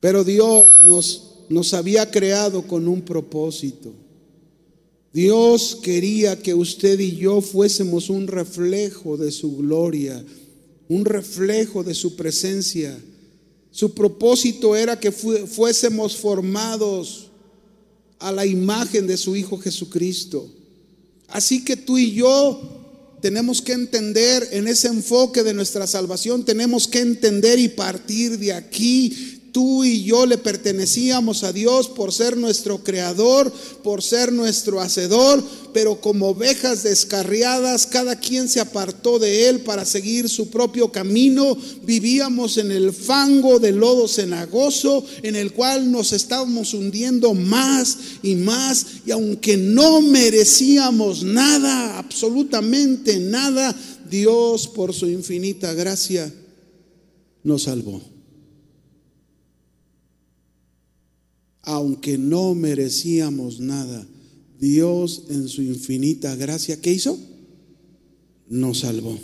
[0.00, 3.92] Pero Dios nos, nos había creado con un propósito.
[5.12, 10.24] Dios quería que usted y yo fuésemos un reflejo de su gloria
[10.90, 12.98] un reflejo de su presencia.
[13.70, 17.28] Su propósito era que fuésemos formados
[18.18, 20.50] a la imagen de su Hijo Jesucristo.
[21.28, 22.60] Así que tú y yo
[23.22, 28.52] tenemos que entender en ese enfoque de nuestra salvación, tenemos que entender y partir de
[28.52, 34.80] aquí Tú y yo le pertenecíamos a Dios por ser nuestro creador, por ser nuestro
[34.80, 35.42] hacedor,
[35.72, 41.56] pero como ovejas descarriadas, cada quien se apartó de él para seguir su propio camino.
[41.82, 48.36] Vivíamos en el fango del lodo cenagoso, en el cual nos estábamos hundiendo más y
[48.36, 53.74] más, y aunque no merecíamos nada, absolutamente nada,
[54.08, 56.32] Dios por su infinita gracia
[57.42, 58.09] nos salvó.
[61.62, 64.06] Aunque no merecíamos nada,
[64.58, 67.18] Dios en su infinita gracia, ¿qué hizo?
[68.48, 69.18] Nos salvó,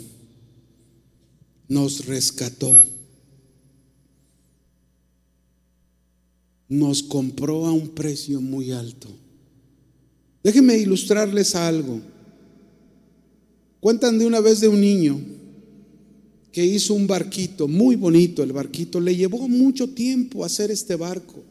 [1.67, 2.77] nos rescató,
[6.69, 9.09] nos compró a un precio muy alto.
[10.43, 11.99] Déjenme ilustrarles algo.
[13.79, 15.19] Cuentan de una vez de un niño
[16.51, 21.43] que hizo un barquito, muy bonito el barquito, le llevó mucho tiempo hacer este barco.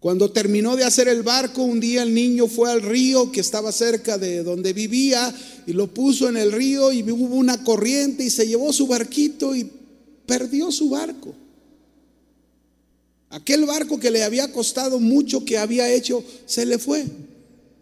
[0.00, 3.72] Cuando terminó de hacer el barco, un día el niño fue al río que estaba
[3.72, 5.34] cerca de donde vivía
[5.66, 9.56] y lo puso en el río y hubo una corriente y se llevó su barquito
[9.56, 9.70] y
[10.26, 11.34] perdió su barco.
[13.30, 17.04] Aquel barco que le había costado mucho que había hecho, se le fue.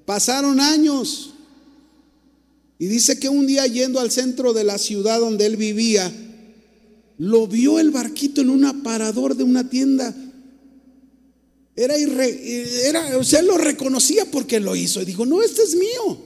[0.07, 1.31] Pasaron años.
[2.79, 6.12] Y dice que un día yendo al centro de la ciudad donde él vivía,
[7.19, 10.15] lo vio el barquito en un aparador de una tienda
[11.77, 15.03] era, era, o sea, lo reconocía porque lo hizo.
[15.03, 16.18] Y dijo, no, este es mío.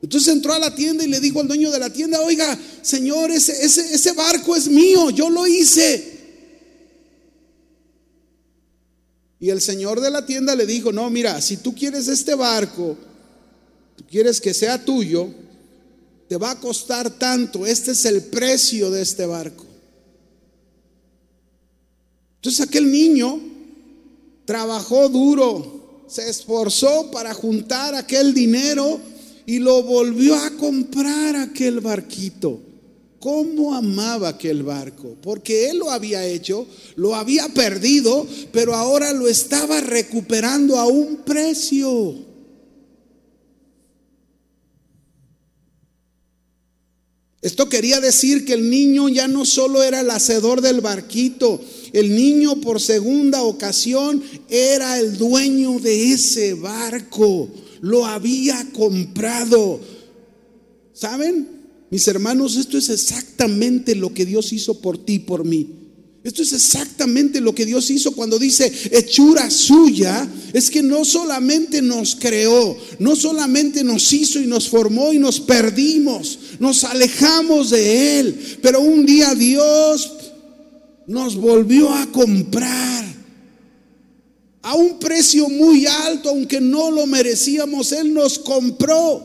[0.00, 3.30] Entonces entró a la tienda y le dijo al dueño de la tienda, oiga, señor,
[3.30, 6.16] ese, ese, ese barco es mío, yo lo hice.
[9.40, 12.96] Y el señor de la tienda le dijo, no, mira, si tú quieres este barco,
[13.96, 15.28] tú quieres que sea tuyo,
[16.28, 19.64] te va a costar tanto, este es el precio de este barco.
[22.36, 23.40] Entonces aquel niño
[24.48, 28.98] trabajó duro, se esforzó para juntar aquel dinero
[29.44, 32.58] y lo volvió a comprar aquel barquito.
[33.20, 35.16] ¿Cómo amaba aquel barco?
[35.20, 41.16] Porque él lo había hecho, lo había perdido, pero ahora lo estaba recuperando a un
[41.26, 42.14] precio.
[47.42, 51.60] Esto quería decir que el niño ya no solo era el hacedor del barquito,
[51.92, 57.48] el niño por segunda ocasión era el dueño de ese barco,
[57.80, 59.80] lo había comprado.
[60.92, 61.48] ¿Saben?
[61.90, 65.78] Mis hermanos, esto es exactamente lo que Dios hizo por ti y por mí.
[66.24, 70.28] Esto es exactamente lo que Dios hizo cuando dice hechura suya.
[70.52, 75.40] Es que no solamente nos creó, no solamente nos hizo y nos formó y nos
[75.40, 78.58] perdimos, nos alejamos de Él.
[78.60, 80.17] Pero un día Dios
[81.08, 83.04] nos volvió a comprar
[84.60, 89.24] a un precio muy alto, aunque no lo merecíamos, Él nos compró.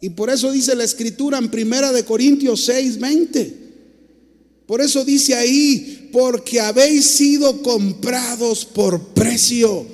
[0.00, 3.58] Y por eso dice la escritura en Primera de Corintios 6, 20.
[4.64, 9.86] Por eso dice ahí, porque habéis sido comprados por precio.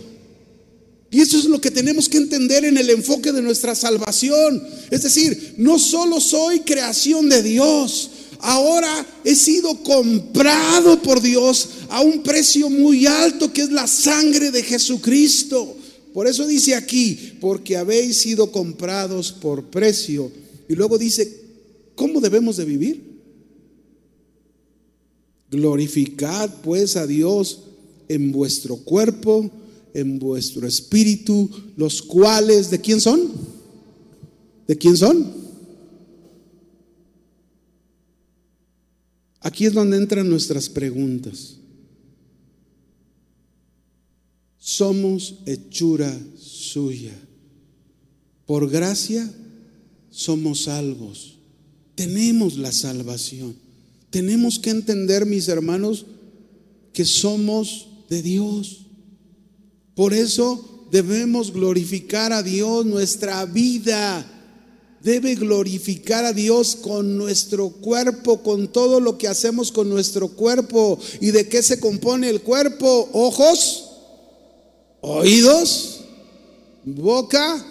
[1.10, 4.62] Y eso es lo que tenemos que entender en el enfoque de nuestra salvación.
[4.90, 8.10] Es decir, no solo soy creación de Dios,
[8.44, 14.50] ahora he sido comprado por Dios a un precio muy alto que es la sangre
[14.50, 15.76] de Jesucristo.
[16.12, 20.30] Por eso dice aquí, porque habéis sido comprados por precio.
[20.68, 21.40] Y luego dice,
[21.94, 23.02] ¿cómo debemos de vivir?
[25.50, 27.60] Glorificad pues a Dios
[28.08, 29.50] en vuestro cuerpo,
[29.94, 33.32] en vuestro espíritu, los cuales, ¿de quién son?
[34.68, 35.43] ¿De quién son?
[39.44, 41.58] Aquí es donde entran nuestras preguntas.
[44.58, 47.12] Somos hechura suya.
[48.46, 49.30] Por gracia
[50.10, 51.36] somos salvos.
[51.94, 53.54] Tenemos la salvación.
[54.08, 56.06] Tenemos que entender, mis hermanos,
[56.94, 58.86] que somos de Dios.
[59.94, 64.33] Por eso debemos glorificar a Dios nuestra vida
[65.04, 70.98] debe glorificar a Dios con nuestro cuerpo, con todo lo que hacemos con nuestro cuerpo.
[71.20, 73.10] ¿Y de qué se compone el cuerpo?
[73.12, 73.90] Ojos,
[75.02, 76.00] oídos,
[76.84, 77.64] boca,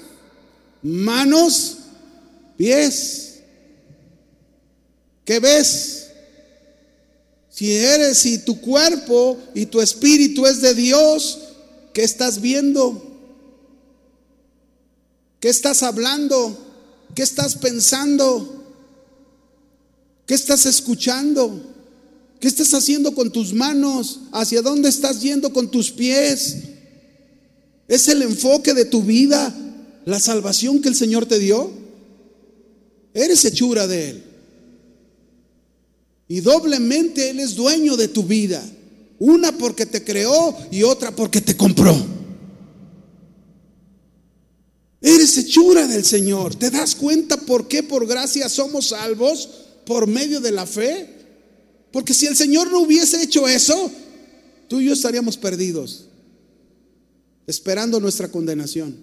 [0.84, 1.78] manos,
[2.56, 3.40] pies.
[5.26, 6.10] ¿Qué ves?
[7.50, 11.40] Si eres, si tu cuerpo y tu espíritu es de Dios,
[11.94, 13.12] ¿qué estás viendo?
[15.40, 16.63] ¿Qué estás hablando?
[17.16, 18.64] ¿Qué estás pensando?
[20.26, 21.62] ¿Qué estás escuchando?
[22.40, 24.22] ¿Qué estás haciendo con tus manos?
[24.32, 26.58] ¿Hacia dónde estás yendo con tus pies?
[27.88, 29.54] ¿Es el enfoque de tu vida
[30.06, 31.72] la salvación que el Señor te dio?
[33.14, 34.24] Eres hechura de Él.
[36.28, 38.64] Y doblemente Él es dueño de tu vida.
[39.20, 41.96] Una porque te creó y otra porque te compró.
[45.04, 46.56] Eres hechura del Señor.
[46.56, 49.50] ¿Te das cuenta por qué por gracia somos salvos?
[49.86, 51.10] Por medio de la fe.
[51.92, 53.92] Porque si el Señor no hubiese hecho eso,
[54.70, 56.06] tú y yo estaríamos perdidos,
[57.46, 58.96] esperando nuestra condenación.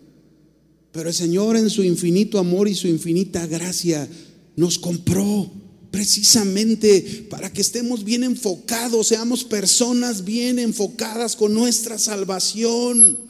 [0.90, 4.08] Pero el Señor en su infinito amor y su infinita gracia
[4.56, 5.52] nos compró
[5.90, 13.29] precisamente para que estemos bien enfocados, seamos personas bien enfocadas con nuestra salvación.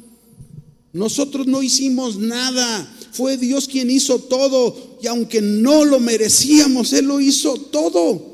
[0.92, 7.06] Nosotros no hicimos nada, fue Dios quien hizo todo y aunque no lo merecíamos, Él
[7.06, 8.30] lo hizo todo.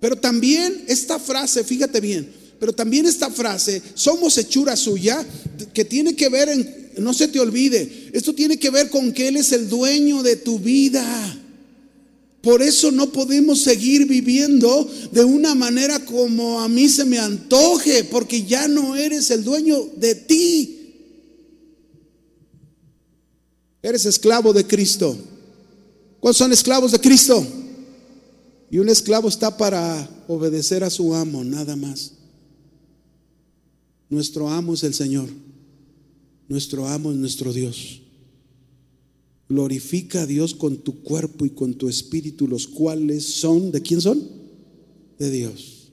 [0.00, 5.24] Pero también esta frase, fíjate bien, pero también esta frase, somos hechura suya,
[5.72, 9.28] que tiene que ver en, no se te olvide, esto tiene que ver con que
[9.28, 11.42] Él es el dueño de tu vida.
[12.40, 18.04] Por eso no podemos seguir viviendo de una manera como a mí se me antoje,
[18.04, 20.75] porque ya no eres el dueño de ti.
[23.86, 25.16] Eres esclavo de Cristo.
[26.18, 27.46] ¿Cuántos son esclavos de Cristo?
[28.68, 32.14] Y un esclavo está para obedecer a su amo, nada más.
[34.10, 35.28] Nuestro amo es el Señor.
[36.48, 38.00] Nuestro amo es nuestro Dios.
[39.48, 44.00] Glorifica a Dios con tu cuerpo y con tu espíritu, los cuales son, ¿de quién
[44.00, 44.20] son?
[45.16, 45.92] De Dios.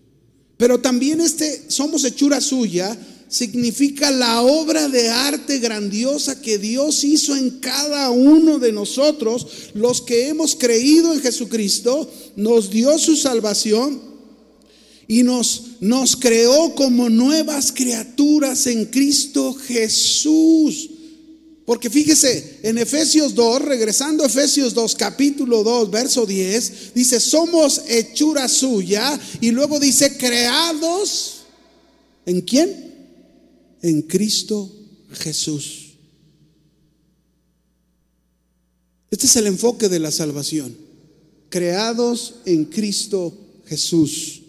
[0.58, 2.98] Pero también este, somos hechura suya,
[3.34, 10.02] significa la obra de arte grandiosa que Dios hizo en cada uno de nosotros, los
[10.02, 14.00] que hemos creído en Jesucristo, nos dio su salvación
[15.08, 20.92] y nos, nos creó como nuevas criaturas en Cristo Jesús.
[21.66, 27.82] Porque fíjese, en Efesios 2, regresando a Efesios 2, capítulo 2, verso 10, dice, somos
[27.88, 31.46] hechura suya y luego dice, creados,
[32.28, 32.83] ¿en quién?
[33.84, 34.72] En Cristo
[35.12, 35.92] Jesús.
[39.12, 40.76] Este es el enfoque de la salvación.
[41.50, 44.42] Creados en Cristo Jesús.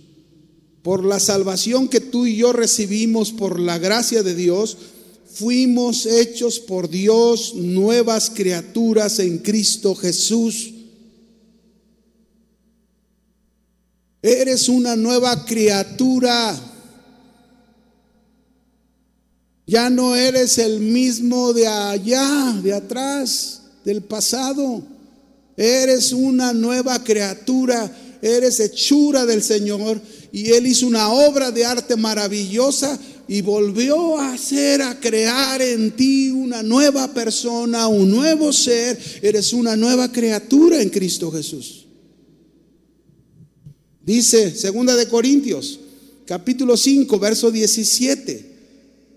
[0.83, 4.79] Por la salvación que tú y yo recibimos por la gracia de Dios,
[5.27, 10.73] fuimos hechos por Dios nuevas criaturas en Cristo Jesús.
[14.23, 16.74] Eres una nueva criatura
[19.67, 24.83] ya no eres el mismo de allá, de atrás, del pasado.
[25.57, 27.91] Eres una nueva criatura,
[28.21, 30.01] eres hechura del Señor
[30.33, 35.93] y Él hizo una obra de arte maravillosa y volvió a hacer, a crear en
[35.93, 38.99] ti una nueva persona, un nuevo ser.
[39.23, 41.87] Eres una nueva criatura en Cristo Jesús.
[44.05, 45.81] Dice Segunda de Corintios,
[46.27, 48.54] capítulo 5, verso 17.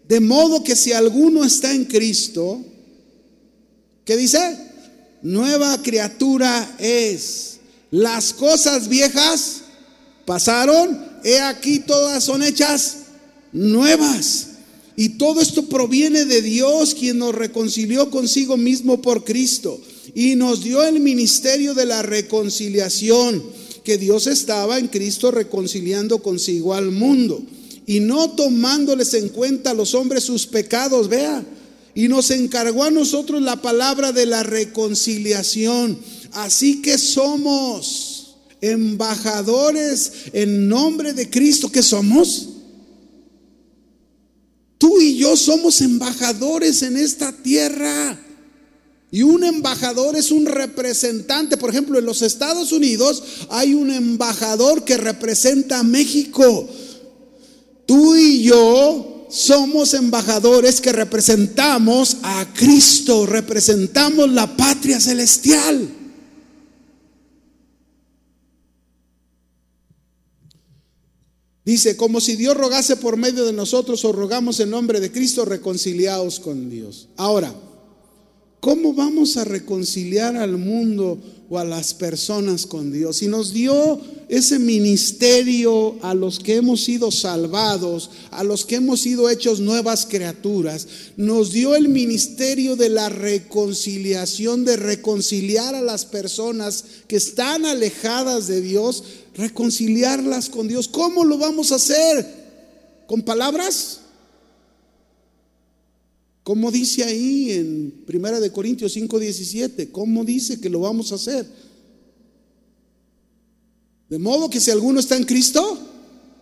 [0.07, 2.61] De modo que si alguno está en Cristo,
[4.05, 4.39] ¿qué dice?
[5.21, 7.59] Nueva criatura es.
[7.91, 9.61] Las cosas viejas
[10.25, 12.97] pasaron, he aquí todas son hechas
[13.51, 14.47] nuevas.
[14.95, 19.79] Y todo esto proviene de Dios, quien nos reconcilió consigo mismo por Cristo
[20.15, 23.43] y nos dio el ministerio de la reconciliación,
[23.83, 27.43] que Dios estaba en Cristo reconciliando consigo al mundo
[27.89, 31.43] y no tomándoles en cuenta a los hombres sus pecados, vea.
[31.95, 35.97] Y nos encargó a nosotros la palabra de la reconciliación.
[36.33, 41.71] Así que somos embajadores en nombre de Cristo.
[41.71, 42.49] que somos?
[44.77, 48.19] Tú y yo somos embajadores en esta tierra.
[49.11, 51.55] Y un embajador es un representante.
[51.55, 56.69] Por ejemplo, en los Estados Unidos hay un embajador que representa a México.
[57.87, 65.89] Tú y yo somos embajadores que representamos a Cristo, representamos la patria celestial.
[71.63, 75.45] Dice, como si Dios rogase por medio de nosotros o rogamos en nombre de Cristo,
[75.45, 77.07] reconciliados con Dios.
[77.15, 77.53] Ahora,
[78.59, 81.19] ¿cómo vamos a reconciliar al mundo
[81.49, 83.21] o a las personas con Dios.
[83.21, 89.01] Y nos dio ese ministerio a los que hemos sido salvados, a los que hemos
[89.01, 90.87] sido hechos nuevas criaturas.
[91.15, 98.47] Nos dio el ministerio de la reconciliación, de reconciliar a las personas que están alejadas
[98.47, 99.03] de Dios,
[99.35, 100.87] reconciliarlas con Dios.
[100.87, 102.25] ¿Cómo lo vamos a hacer?
[103.07, 104.01] ¿Con palabras?
[106.47, 109.91] ¿Cómo dice ahí en 1 de Corintios 5:17?
[109.91, 111.45] ¿Cómo dice que lo vamos a hacer?
[114.09, 115.77] De modo que si alguno está en Cristo,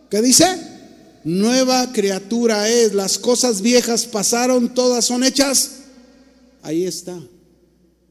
[0.08, 0.44] ¿qué dice?
[1.24, 5.72] Nueva criatura es, las cosas viejas pasaron, todas son hechas.
[6.62, 7.20] Ahí está.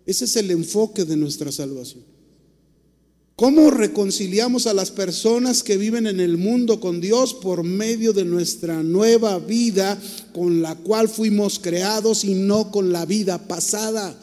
[0.06, 2.04] Ese es el enfoque de nuestra salvación.
[3.36, 8.23] ¿Cómo reconciliamos a las personas que viven en el mundo con Dios por medio de
[8.23, 9.99] nuestra nueva vida
[10.33, 14.17] con la cual fuimos creados y no con la vida pasada?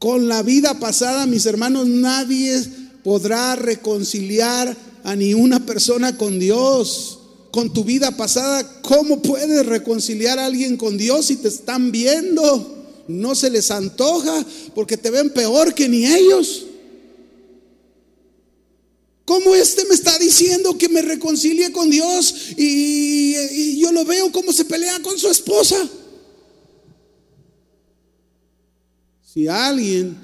[0.00, 2.64] Con la vida pasada, mis hermanos, nadie
[3.04, 7.20] podrá reconciliar a ni una persona con Dios.
[7.52, 13.04] Con tu vida pasada, ¿cómo puedes reconciliar a alguien con Dios si te están viendo?
[13.06, 14.44] No se les antoja
[14.74, 16.66] porque te ven peor que ni ellos.
[19.26, 24.52] ¿Cómo este me está diciendo que me reconcilie con Dios y, yo lo veo como
[24.52, 25.76] se pelea con su esposa?
[29.20, 30.16] Si alguien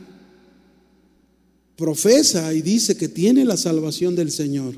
[1.75, 4.77] profesa y dice que tiene la salvación del Señor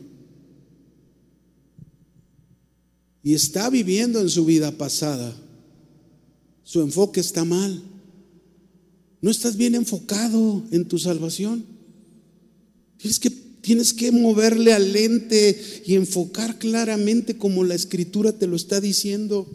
[3.22, 5.36] y está viviendo en su vida pasada,
[6.62, 7.82] su enfoque está mal.
[9.20, 11.66] No estás bien enfocado en tu salvación.
[12.96, 18.56] Tienes que Tienes que moverle al lente y enfocar claramente como la escritura te lo
[18.56, 19.48] está diciendo.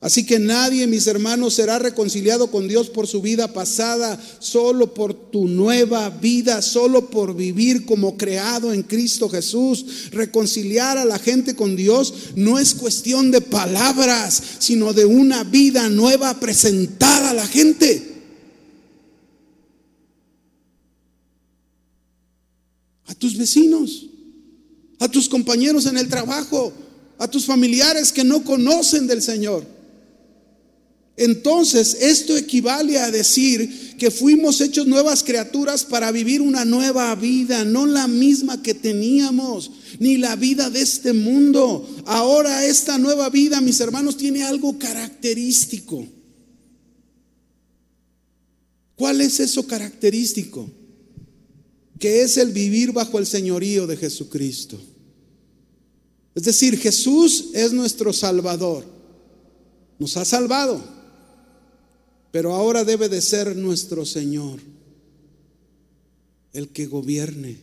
[0.00, 5.14] Así que nadie, mis hermanos, será reconciliado con Dios por su vida pasada, solo por
[5.14, 10.10] tu nueva vida, solo por vivir como creado en Cristo Jesús.
[10.10, 15.88] Reconciliar a la gente con Dios no es cuestión de palabras, sino de una vida
[15.88, 18.13] nueva presentada a la gente.
[23.24, 24.04] Tus vecinos,
[24.98, 26.74] a tus compañeros en el trabajo,
[27.16, 29.64] a tus familiares que no conocen del Señor.
[31.16, 37.64] Entonces, esto equivale a decir que fuimos hechos nuevas criaturas para vivir una nueva vida,
[37.64, 41.88] no la misma que teníamos, ni la vida de este mundo.
[42.04, 46.06] Ahora esta nueva vida, mis hermanos, tiene algo característico.
[48.96, 50.68] ¿Cuál es eso característico?
[51.98, 54.78] Que es el vivir bajo el señorío de Jesucristo.
[56.34, 58.84] Es decir, Jesús es nuestro Salvador.
[59.98, 60.82] Nos ha salvado,
[62.32, 64.60] pero ahora debe de ser nuestro Señor,
[66.52, 67.58] el que gobierne,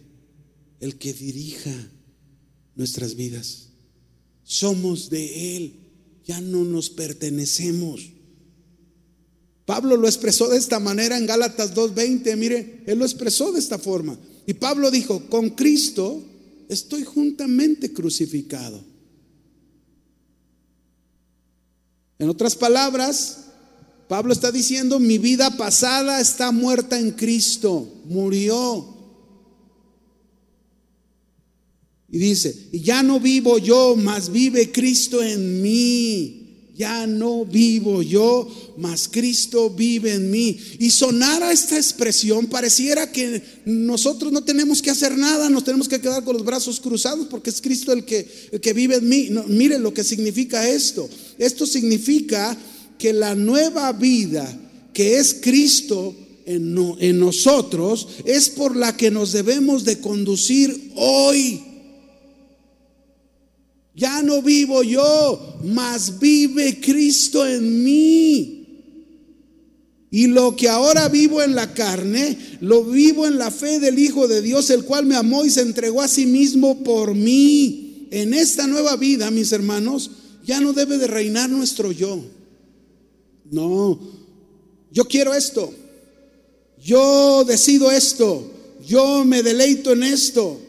[0.80, 1.92] el que dirija
[2.76, 3.68] nuestras vidas.
[4.44, 5.74] Somos de Él,
[6.26, 8.10] ya no nos pertenecemos.
[9.66, 13.78] Pablo lo expresó de esta manera en Gálatas 2.20, mire, él lo expresó de esta
[13.78, 14.18] forma.
[14.46, 16.24] Y Pablo dijo, con Cristo
[16.68, 18.84] estoy juntamente crucificado.
[22.18, 23.46] En otras palabras,
[24.08, 28.98] Pablo está diciendo, mi vida pasada está muerta en Cristo, murió.
[32.10, 36.41] Y dice, y ya no vivo yo, mas vive Cristo en mí
[36.82, 40.58] ya no vivo yo, mas Cristo vive en mí.
[40.80, 46.02] Y sonara esta expresión, pareciera que nosotros no tenemos que hacer nada, nos tenemos que
[46.02, 48.28] quedar con los brazos cruzados porque es Cristo el que,
[48.60, 49.30] que vive en mí.
[49.48, 51.08] Mire lo que significa esto.
[51.38, 52.58] Esto significa
[52.98, 54.52] que la nueva vida
[54.92, 56.16] que es Cristo
[56.48, 61.71] en, en nosotros es por la que nos debemos de conducir hoy.
[63.94, 68.62] Ya no vivo yo, mas vive Cristo en mí.
[70.14, 74.28] Y lo que ahora vivo en la carne, lo vivo en la fe del Hijo
[74.28, 78.08] de Dios, el cual me amó y se entregó a sí mismo por mí.
[78.12, 80.12] En esta nueva vida, mis hermanos,
[80.46, 82.22] ya no debe de reinar nuestro yo.
[83.50, 84.00] No,
[84.92, 85.74] yo quiero esto.
[86.84, 88.52] Yo decido esto.
[88.86, 90.60] Yo me deleito en esto.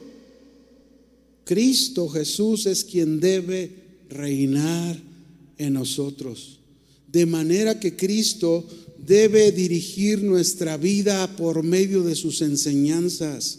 [1.44, 3.70] Cristo Jesús es quien debe
[4.08, 5.00] reinar
[5.58, 6.60] en nosotros.
[7.10, 8.66] De manera que Cristo
[9.06, 13.58] debe dirigir nuestra vida por medio de sus enseñanzas.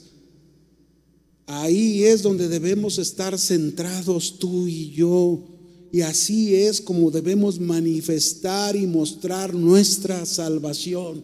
[1.45, 5.43] Ahí es donde debemos estar centrados tú y yo.
[5.91, 11.23] Y así es como debemos manifestar y mostrar nuestra salvación.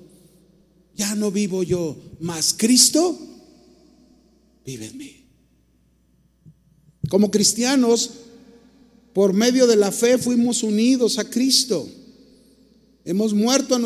[0.96, 3.18] Ya no vivo yo, mas Cristo
[4.66, 5.19] vive en mí.
[7.10, 8.12] Como cristianos,
[9.14, 11.90] por medio de la fe fuimos unidos a Cristo.
[13.04, 13.80] Hemos muerto a,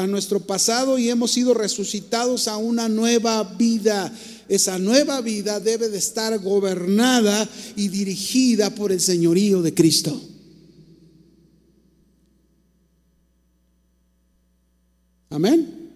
[0.00, 4.16] a nuestro pasado y hemos sido resucitados a una nueva vida.
[4.48, 10.20] Esa nueva vida debe de estar gobernada y dirigida por el señorío de Cristo.
[15.30, 15.90] Amén.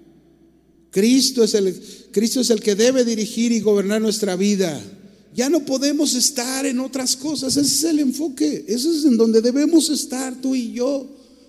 [0.91, 1.81] Cristo es el,
[2.13, 4.81] Cristo es el que debe dirigir y gobernar nuestra vida.
[5.35, 7.57] Ya no podemos estar en otras cosas.
[7.57, 8.65] Ese es el enfoque.
[8.69, 11.09] Eso es en donde debemos estar tú y yo.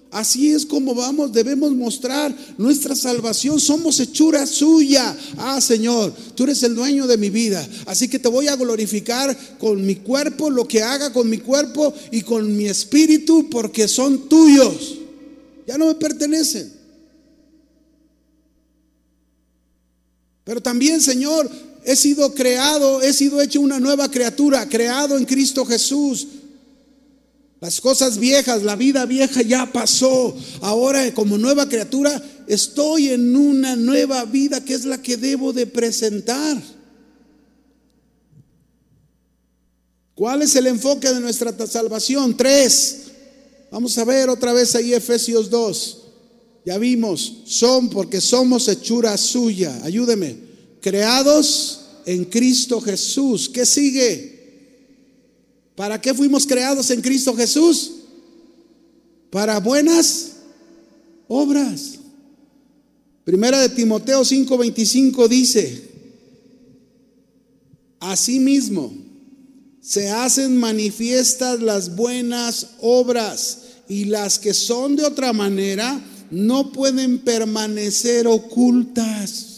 [0.09, 3.59] Así es como vamos, debemos mostrar nuestra salvación.
[3.59, 5.15] Somos hechura suya.
[5.37, 7.67] Ah, Señor, tú eres el dueño de mi vida.
[7.85, 11.93] Así que te voy a glorificar con mi cuerpo, lo que haga con mi cuerpo
[12.11, 14.99] y con mi espíritu, porque son tuyos.
[15.67, 16.71] Ya no me pertenecen.
[20.45, 21.51] Pero también, Señor,
[21.85, 26.27] he sido creado, he sido hecho una nueva criatura, creado en Cristo Jesús.
[27.61, 30.35] Las cosas viejas, la vida vieja ya pasó.
[30.61, 35.67] Ahora como nueva criatura estoy en una nueva vida que es la que debo de
[35.67, 36.61] presentar.
[40.15, 42.35] ¿Cuál es el enfoque de nuestra salvación?
[42.35, 43.01] Tres.
[43.71, 46.01] Vamos a ver otra vez ahí Efesios 2.
[46.65, 49.79] Ya vimos, son porque somos hechura suya.
[49.83, 50.44] Ayúdeme
[50.85, 53.49] creados en Cristo Jesús.
[53.49, 54.35] ¿Qué sigue?
[55.73, 57.91] ¿Para qué fuimos creados en Cristo Jesús?
[59.31, 60.33] Para buenas
[61.27, 61.95] obras.
[63.23, 65.89] Primera de Timoteo 5:25 dice,
[67.99, 68.93] Asimismo,
[69.81, 77.17] se hacen manifiestas las buenas obras y las que son de otra manera no pueden
[77.17, 79.54] permanecer ocultas.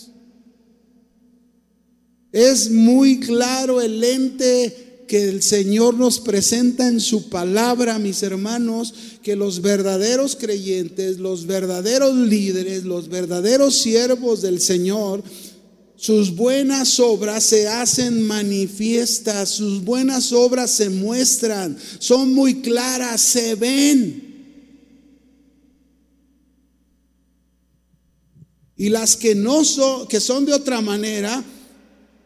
[2.31, 8.93] Es muy claro el ente que el Señor nos presenta en su palabra, mis hermanos,
[9.23, 15.23] que los verdaderos creyentes, los verdaderos líderes, los verdaderos siervos del Señor,
[15.95, 23.55] sus buenas obras se hacen manifiestas, sus buenas obras se muestran, son muy claras, se
[23.55, 24.27] ven.
[28.75, 31.43] Y las que no son, que son de otra manera,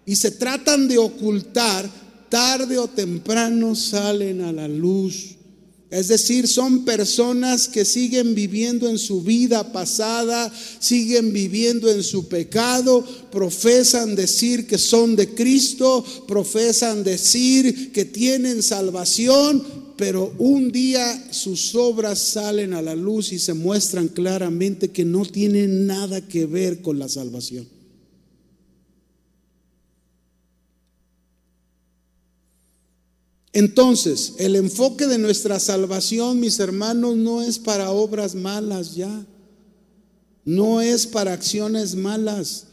[0.06, 1.90] y se tratan de ocultar,
[2.30, 5.36] tarde o temprano salen a la luz.
[5.92, 10.50] Es decir, son personas que siguen viviendo en su vida pasada,
[10.80, 18.64] siguen viviendo en su pecado, profesan decir que son de Cristo, profesan decir que tienen
[18.64, 19.62] salvación,
[19.98, 25.26] pero un día sus obras salen a la luz y se muestran claramente que no
[25.26, 27.81] tienen nada que ver con la salvación.
[33.54, 39.26] Entonces, el enfoque de nuestra salvación, mis hermanos, no es para obras malas ya.
[40.46, 42.68] No es para acciones malas.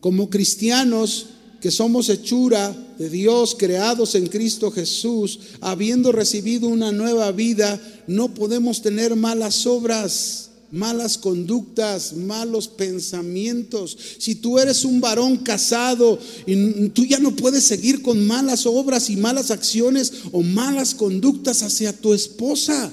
[0.00, 1.26] Como cristianos
[1.60, 8.34] que somos hechura de Dios, creados en Cristo Jesús, habiendo recibido una nueva vida, no
[8.34, 13.96] podemos tener malas obras malas conductas, malos pensamientos.
[14.18, 19.10] Si tú eres un varón casado y tú ya no puedes seguir con malas obras
[19.10, 22.90] y malas acciones o malas conductas hacia tu esposa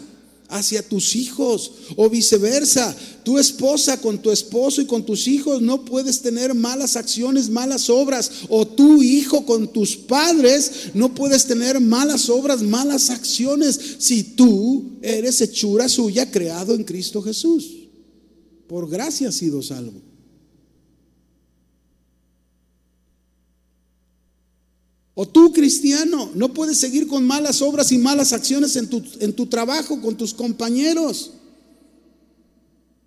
[0.50, 2.96] hacia tus hijos o viceversa.
[3.24, 7.90] Tu esposa con tu esposo y con tus hijos no puedes tener malas acciones, malas
[7.90, 8.32] obras.
[8.50, 14.98] O tu hijo con tus padres no puedes tener malas obras, malas acciones si tú
[15.02, 17.88] eres hechura suya creado en Cristo Jesús.
[18.68, 20.09] Por gracia has sido salvo.
[25.22, 29.34] O tú, cristiano, no puedes seguir con malas obras y malas acciones en tu, en
[29.34, 31.32] tu trabajo con tus compañeros.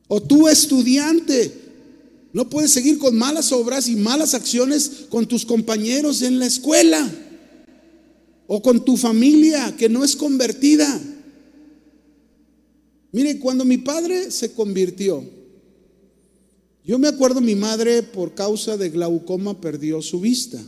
[0.09, 1.51] O tú, estudiante,
[2.35, 7.11] no puedes seguir con malas obras y malas acciones con tus compañeros en la escuela.
[8.47, 11.01] O con tu familia que no es convertida.
[13.11, 15.25] Mire, cuando mi padre se convirtió,
[16.85, 20.63] yo me acuerdo mi madre por causa de glaucoma perdió su vista.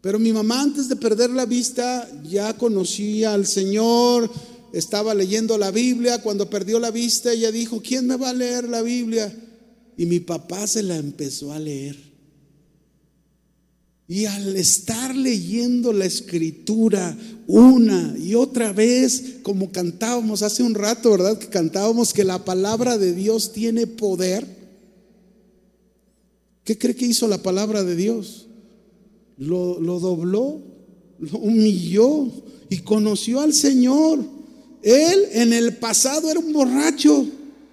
[0.00, 4.30] Pero mi mamá antes de perder la vista ya conocía al Señor,
[4.72, 6.22] estaba leyendo la Biblia.
[6.22, 9.34] Cuando perdió la vista ella dijo, ¿quién me va a leer la Biblia?
[9.96, 11.96] Y mi papá se la empezó a leer.
[14.06, 17.14] Y al estar leyendo la escritura
[17.46, 21.38] una y otra vez, como cantábamos hace un rato, ¿verdad?
[21.38, 24.58] Que cantábamos que la palabra de Dios tiene poder
[26.68, 28.47] ¿Qué cree que hizo la palabra de Dios?
[29.38, 30.60] Lo, lo dobló,
[31.18, 32.26] lo humilló
[32.68, 34.20] y conoció al Señor.
[34.82, 37.26] Él en el pasado era un borracho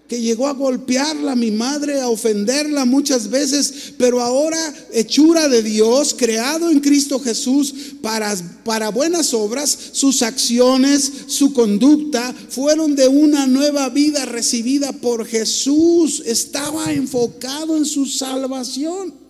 [0.07, 4.57] que llegó a golpearla, a mi madre, a ofenderla muchas veces, pero ahora
[4.93, 12.35] hechura de Dios, creado en Cristo Jesús para, para buenas obras, sus acciones, su conducta
[12.49, 16.21] fueron de una nueva vida recibida por Jesús.
[16.25, 19.24] Estaba enfocado en su salvación.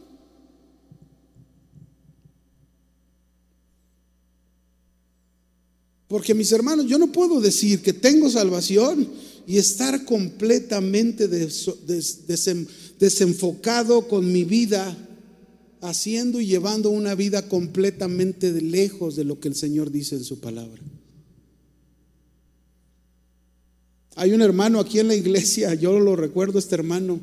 [6.08, 9.08] Porque mis hermanos, yo no puedo decir que tengo salvación
[9.48, 11.28] y estar completamente
[13.00, 14.96] desenfocado con mi vida,
[15.82, 20.40] haciendo y llevando una vida completamente lejos de lo que el Señor dice en su
[20.40, 20.82] palabra.
[24.16, 27.20] Hay un hermano aquí en la iglesia, yo lo recuerdo, este hermano,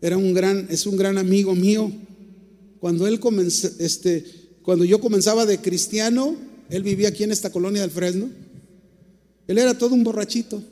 [0.00, 1.90] era un gran, es un gran amigo mío.
[2.80, 4.24] Cuando él comenzó, este,
[4.62, 6.36] cuando yo comenzaba de cristiano,
[6.70, 8.30] él vivía aquí en esta colonia del Fresno.
[9.46, 10.62] Él era todo un borrachito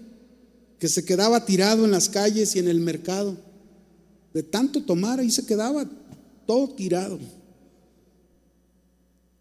[0.78, 3.36] que se quedaba tirado en las calles y en el mercado.
[4.32, 5.88] De tanto tomar, ahí se quedaba
[6.46, 7.18] todo tirado.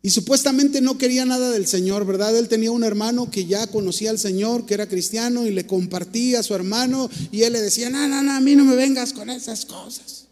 [0.01, 2.37] Y supuestamente no quería nada del Señor, ¿verdad?
[2.37, 6.39] Él tenía un hermano que ya conocía al Señor, que era cristiano, y le compartía
[6.39, 9.11] a su hermano, y él le decía, no, no, no, a mí no me vengas
[9.11, 10.25] con esas cosas.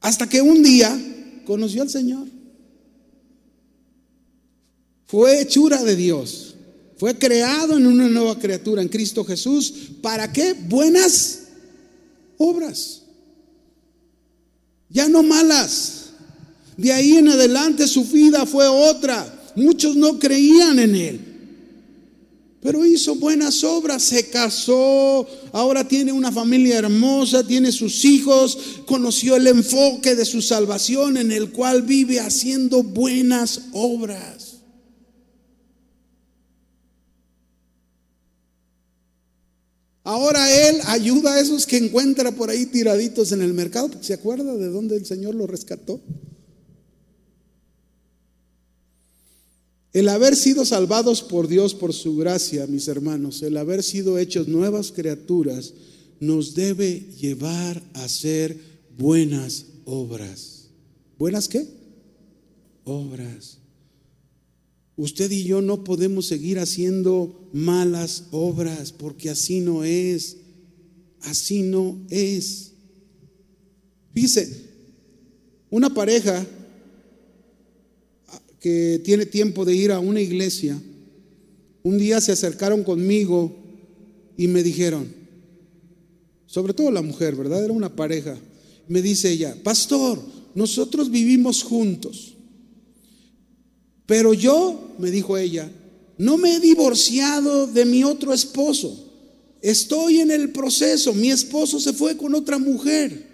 [0.00, 0.96] Hasta que un día
[1.46, 2.33] conoció al Señor.
[5.14, 6.56] Fue hechura de Dios.
[6.96, 9.72] Fue creado en una nueva criatura, en Cristo Jesús.
[10.02, 10.54] ¿Para qué?
[10.54, 11.42] Buenas
[12.36, 13.02] obras.
[14.88, 16.06] Ya no malas.
[16.76, 19.52] De ahí en adelante su vida fue otra.
[19.54, 21.20] Muchos no creían en él.
[22.60, 29.36] Pero hizo buenas obras, se casó, ahora tiene una familia hermosa, tiene sus hijos, conoció
[29.36, 34.54] el enfoque de su salvación en el cual vive haciendo buenas obras.
[40.04, 44.56] Ahora Él ayuda a esos que encuentra por ahí tiraditos en el mercado, se acuerda
[44.56, 46.00] de dónde el Señor lo rescató.
[49.92, 54.48] El haber sido salvados por Dios por su gracia, mis hermanos, el haber sido hechos
[54.48, 55.72] nuevas criaturas,
[56.18, 58.58] nos debe llevar a hacer
[58.98, 60.68] buenas obras.
[61.16, 61.66] ¿Buenas qué?
[62.84, 63.58] Obras.
[64.96, 70.38] Usted y yo no podemos seguir haciendo malas obras porque así no es.
[71.26, 72.72] Así no es.
[74.12, 74.64] Fíjese,
[75.70, 76.46] una pareja
[78.60, 80.80] que tiene tiempo de ir a una iglesia,
[81.82, 83.54] un día se acercaron conmigo
[84.36, 85.12] y me dijeron,
[86.46, 87.64] sobre todo la mujer, ¿verdad?
[87.64, 88.38] Era una pareja.
[88.88, 90.20] Me dice ella, pastor,
[90.54, 92.36] nosotros vivimos juntos.
[94.06, 95.70] Pero yo, me dijo ella,
[96.18, 99.03] no me he divorciado de mi otro esposo.
[99.64, 101.14] Estoy en el proceso.
[101.14, 103.26] Mi esposo se fue con otra mujer.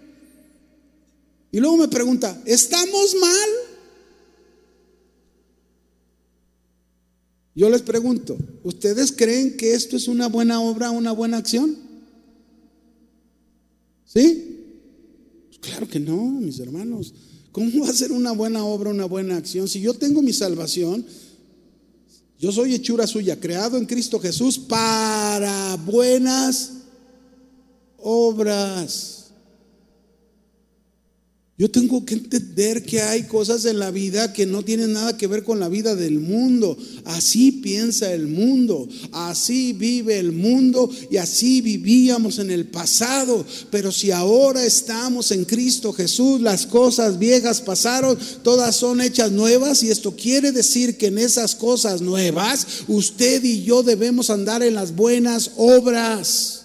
[1.51, 3.49] Y luego me pregunta, ¿estamos mal?
[7.53, 11.77] Yo les pregunto, ¿ustedes creen que esto es una buena obra, una buena acción?
[14.05, 14.57] ¿Sí?
[15.61, 17.13] Claro que no, mis hermanos.
[17.51, 19.67] ¿Cómo va a ser una buena obra, una buena acción?
[19.67, 21.05] Si yo tengo mi salvación,
[22.41, 26.73] yo soy hechura suya, creado en Cristo Jesús para buenas
[27.99, 29.20] obras.
[31.61, 35.27] Yo tengo que entender que hay cosas en la vida que no tienen nada que
[35.27, 36.75] ver con la vida del mundo.
[37.05, 43.45] Así piensa el mundo, así vive el mundo y así vivíamos en el pasado.
[43.71, 49.83] Pero si ahora estamos en Cristo Jesús, las cosas viejas pasaron, todas son hechas nuevas
[49.83, 54.73] y esto quiere decir que en esas cosas nuevas usted y yo debemos andar en
[54.73, 56.60] las buenas obras.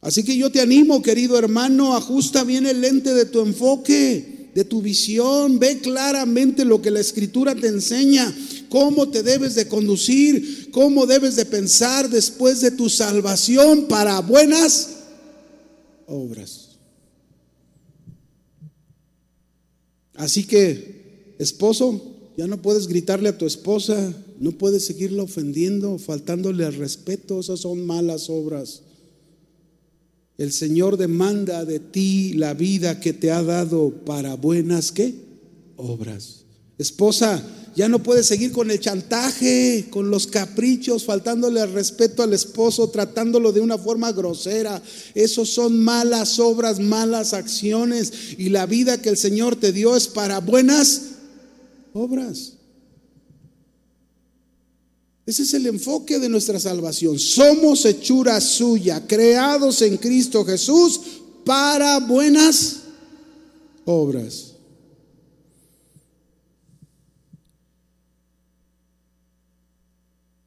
[0.00, 4.64] Así que yo te animo, querido hermano, ajusta bien el lente de tu enfoque, de
[4.64, 8.34] tu visión, ve claramente lo que la escritura te enseña,
[8.70, 14.88] cómo te debes de conducir, cómo debes de pensar después de tu salvación para buenas
[16.06, 16.70] obras.
[20.14, 26.64] Así que, esposo, ya no puedes gritarle a tu esposa, no puedes seguirla ofendiendo, faltándole
[26.64, 28.82] al respeto, esas son malas obras.
[30.38, 35.14] El Señor demanda de ti la vida que te ha dado para buenas ¿qué?
[35.76, 36.44] obras.
[36.78, 37.42] Esposa,
[37.76, 42.90] Ya no puedes seguir con el chantaje, con los caprichos, faltándole al respeto al esposo,
[42.90, 44.82] tratándolo de una forma grosera.
[45.14, 48.12] Esos son malas obras, malas acciones.
[48.38, 51.02] Y la vida que el Señor te dio es para buenas
[51.92, 52.54] obras.
[55.30, 57.16] Ese es el enfoque de nuestra salvación.
[57.16, 61.00] Somos hechura suya, creados en Cristo Jesús
[61.44, 62.80] para buenas
[63.84, 64.56] obras.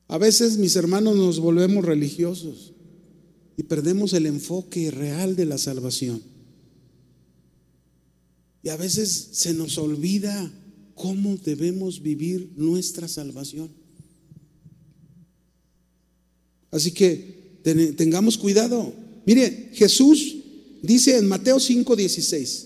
[0.10, 2.74] A veces, mis hermanos, nos volvemos religiosos
[3.56, 6.22] y perdemos el enfoque real de la salvación.
[8.62, 10.52] Y a veces se nos olvida
[10.94, 13.83] cómo debemos vivir nuestra salvación.
[16.74, 17.62] Así que
[17.96, 18.92] tengamos cuidado.
[19.26, 20.38] Mire, Jesús
[20.82, 22.66] dice en Mateo 5:16.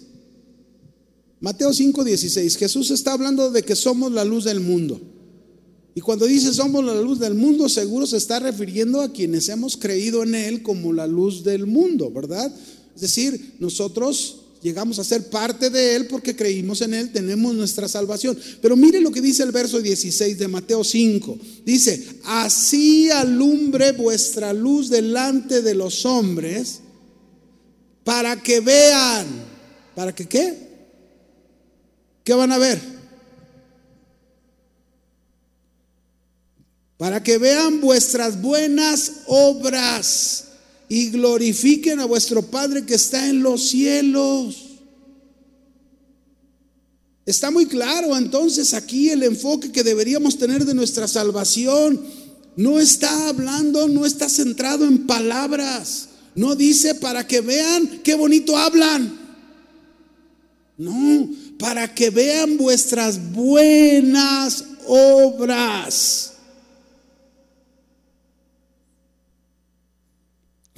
[1.42, 5.00] Mateo 5:16, Jesús está hablando de que somos la luz del mundo.
[5.94, 9.76] Y cuando dice somos la luz del mundo, seguro se está refiriendo a quienes hemos
[9.76, 12.52] creído en Él como la luz del mundo, ¿verdad?
[12.96, 17.88] Es decir, nosotros llegamos a ser parte de Él porque creímos en Él, tenemos nuestra
[17.88, 18.38] salvación.
[18.62, 21.38] Pero mire lo que dice el verso 16 de Mateo 5.
[21.66, 26.82] Dice, así alumbre vuestra luz delante de los hombres
[28.04, 29.26] para que vean.
[29.96, 30.68] ¿Para que qué?
[32.24, 32.80] ¿Qué van a ver?
[36.98, 40.47] Para que vean vuestras buenas obras
[40.90, 44.64] y glorifiquen a vuestro Padre que está en los cielos.
[47.26, 52.02] Está muy claro entonces aquí el enfoque que deberíamos tener de nuestra salvación.
[52.56, 56.08] No está hablando, no está centrado en palabras.
[56.36, 59.20] No dice para que vean qué bonito hablan.
[60.78, 61.30] No,
[61.60, 66.37] para que vean vuestras buenas obras.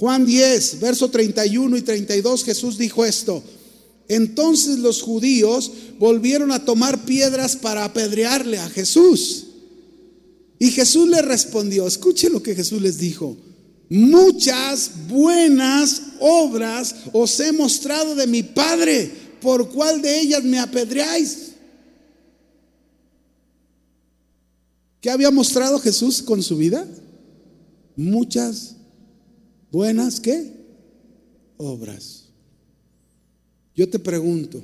[0.00, 3.44] Juan 10, verso 31 y 32, Jesús dijo esto.
[4.08, 9.48] Entonces los judíos volvieron a tomar piedras para apedrearle a Jesús.
[10.58, 13.36] Y Jesús le respondió, escuche lo que Jesús les dijo,
[13.90, 21.50] muchas buenas obras os he mostrado de mi Padre, ¿por cuál de ellas me apedreáis?
[25.02, 26.88] ¿Qué había mostrado Jesús con su vida?
[27.96, 28.76] Muchas
[29.70, 30.52] buenas qué?
[31.56, 32.24] Obras.
[33.74, 34.62] Yo te pregunto,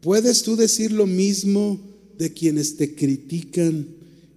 [0.00, 1.80] ¿puedes tú decir lo mismo
[2.18, 3.86] de quienes te critican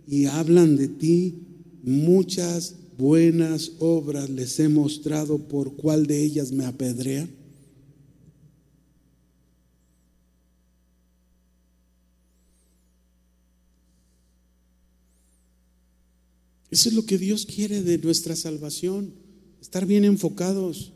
[0.08, 1.36] y hablan de ti?
[1.84, 7.30] Muchas buenas obras les he mostrado por cuál de ellas me apedrean.
[16.72, 19.23] Eso es lo que Dios quiere de nuestra salvación
[19.64, 20.92] estar bien enfocados.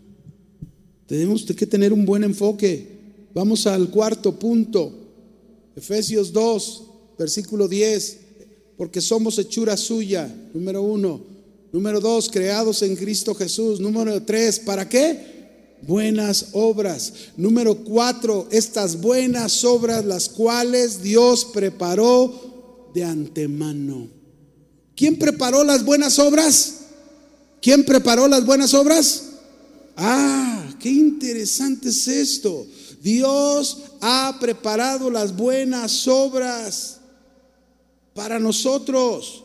[1.05, 2.85] Tenemos que tener un buen enfoque.
[3.33, 4.91] Vamos al cuarto punto.
[5.73, 6.83] Efesios 2,
[7.17, 8.17] versículo 10.
[8.75, 11.21] Porque somos hechura suya, número uno.
[11.71, 13.79] Número dos, creados en Cristo Jesús.
[13.79, 15.77] Número tres, ¿para qué?
[15.81, 17.13] Buenas obras.
[17.37, 24.09] Número cuatro, estas buenas obras las cuales Dios preparó de antemano.
[24.95, 26.86] ¿Quién preparó las buenas obras?
[27.61, 29.23] ¿Quién preparó las buenas obras?
[29.95, 32.67] Ah, qué interesante es esto.
[33.01, 36.99] Dios ha preparado las buenas obras
[38.13, 39.43] para nosotros,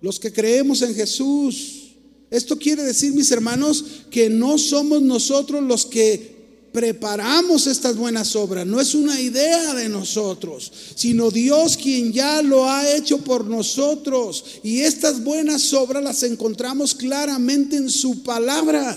[0.00, 1.92] los que creemos en Jesús.
[2.30, 6.39] Esto quiere decir, mis hermanos, que no somos nosotros los que
[6.72, 8.66] preparamos estas buenas obras.
[8.66, 14.44] No es una idea de nosotros, sino Dios quien ya lo ha hecho por nosotros.
[14.62, 18.96] Y estas buenas obras las encontramos claramente en su palabra.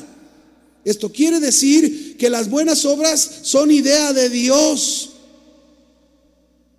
[0.86, 5.13] Esto quiere decir que las buenas obras son idea de Dios.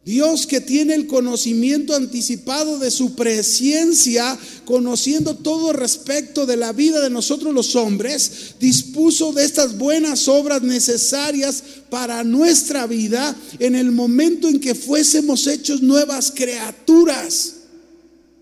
[0.05, 7.01] Dios que tiene el conocimiento anticipado de su presencia, conociendo todo respecto de la vida
[7.01, 13.93] de nosotros los hombres, dispuso de estas buenas obras necesarias para nuestra vida en el
[13.93, 17.55] momento en que fuésemos hechos nuevas criaturas.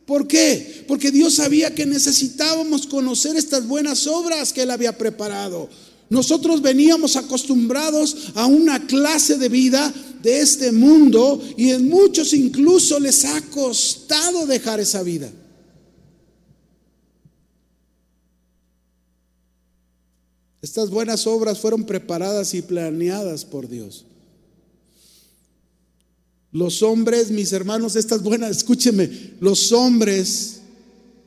[0.05, 0.85] ¿Por qué?
[0.89, 5.71] Porque Dios sabía que necesitábamos conocer estas buenas obras que Él había preparado.
[6.13, 9.91] Nosotros veníamos acostumbrados a una clase de vida
[10.23, 15.33] de este mundo y en muchos incluso les ha costado dejar esa vida.
[20.61, 24.05] Estas buenas obras fueron preparadas y planeadas por Dios.
[26.53, 30.62] Los hombres, mis hermanos, estas buenas, escúcheme, los hombres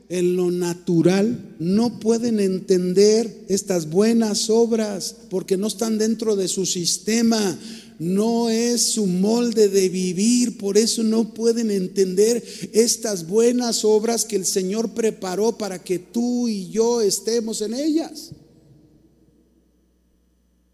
[0.10, 6.66] en lo natural no pueden entender estas buenas obras porque no están dentro de su
[6.66, 7.58] sistema,
[7.98, 12.44] no es su molde de vivir, por eso no pueden entender
[12.74, 18.32] estas buenas obras que el Señor preparó para que tú y yo estemos en ellas.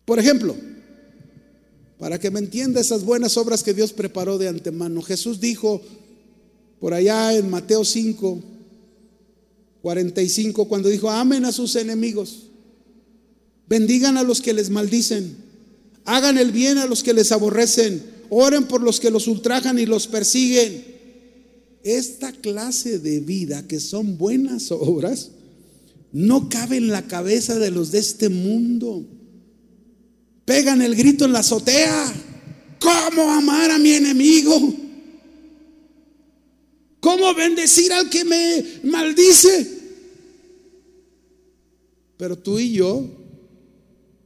[0.03, 0.55] Por ejemplo,
[1.97, 5.81] para que me entienda esas buenas obras que Dios preparó de antemano, Jesús dijo
[6.79, 8.41] por allá en Mateo 5,
[9.81, 12.47] 45, cuando dijo, amen a sus enemigos,
[13.67, 15.35] bendigan a los que les maldicen,
[16.05, 19.85] hagan el bien a los que les aborrecen, oren por los que los ultrajan y
[19.85, 20.91] los persiguen.
[21.83, 25.31] Esta clase de vida que son buenas obras,
[26.11, 29.05] no cabe en la cabeza de los de este mundo.
[30.45, 32.13] Pegan el grito en la azotea.
[32.79, 34.80] ¿Cómo amar a mi enemigo?
[37.01, 39.79] ¿Cómo bendecir al que me maldice?
[42.15, 43.03] Pero tú y yo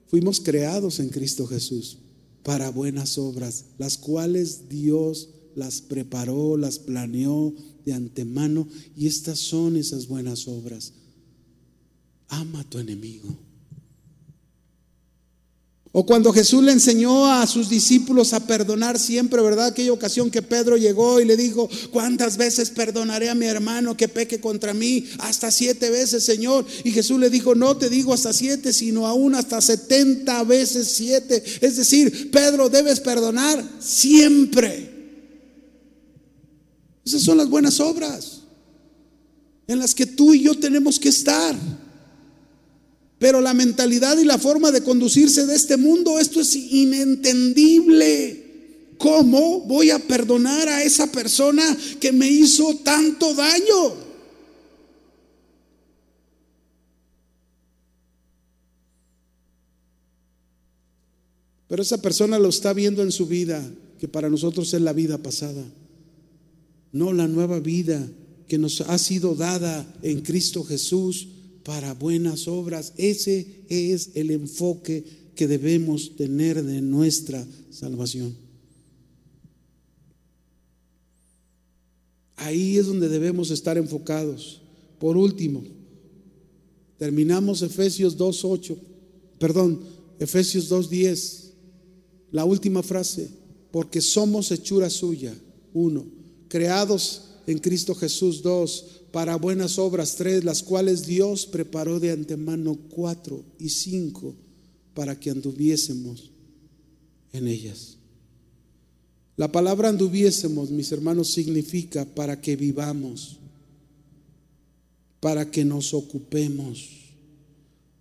[0.07, 1.97] fuimos creados en Cristo Jesús
[2.43, 7.53] para buenas obras, las cuales Dios las preparó, las planeó
[7.85, 10.93] de antemano y estas son esas buenas obras.
[12.27, 13.35] Ama a tu enemigo.
[15.97, 19.67] O cuando Jesús le enseñó a sus discípulos a perdonar siempre, ¿verdad?
[19.67, 24.09] Aquella ocasión que Pedro llegó y le dijo, ¿cuántas veces perdonaré a mi hermano que
[24.09, 25.05] peque contra mí?
[25.19, 26.65] Hasta siete veces, Señor.
[26.83, 31.41] Y Jesús le dijo, no te digo hasta siete, sino aún hasta setenta veces siete.
[31.61, 34.91] Es decir, Pedro, debes perdonar siempre.
[37.05, 38.41] Esas son las buenas obras
[39.65, 41.55] en las que tú y yo tenemos que estar.
[43.25, 48.43] Pero la mentalidad y la forma de conducirse de este mundo, esto es inentendible.
[48.99, 51.63] ¿Cómo voy a perdonar a esa persona
[51.99, 53.95] que me hizo tanto daño?
[61.67, 63.67] Pero esa persona lo está viendo en su vida,
[63.99, 65.63] que para nosotros es la vida pasada,
[66.91, 68.07] no la nueva vida
[68.47, 71.29] que nos ha sido dada en Cristo Jesús
[71.65, 72.93] para buenas obras.
[72.95, 75.03] Ese es el enfoque
[75.35, 78.37] que debemos tener de nuestra salvación.
[82.35, 84.61] Ahí es donde debemos estar enfocados.
[84.99, 85.63] Por último,
[86.99, 88.77] terminamos Efesios 2.8,
[89.39, 89.79] perdón,
[90.19, 91.51] Efesios 2.10,
[92.31, 93.27] la última frase,
[93.71, 95.33] porque somos hechura suya,
[95.73, 96.05] uno,
[96.47, 102.77] creados en Cristo Jesús, dos, para buenas obras, tres, las cuales Dios preparó de antemano,
[102.89, 104.35] cuatro y cinco,
[104.93, 106.31] para que anduviésemos
[107.31, 107.95] en ellas.
[109.37, 113.37] La palabra anduviésemos, mis hermanos, significa para que vivamos,
[115.21, 116.89] para que nos ocupemos,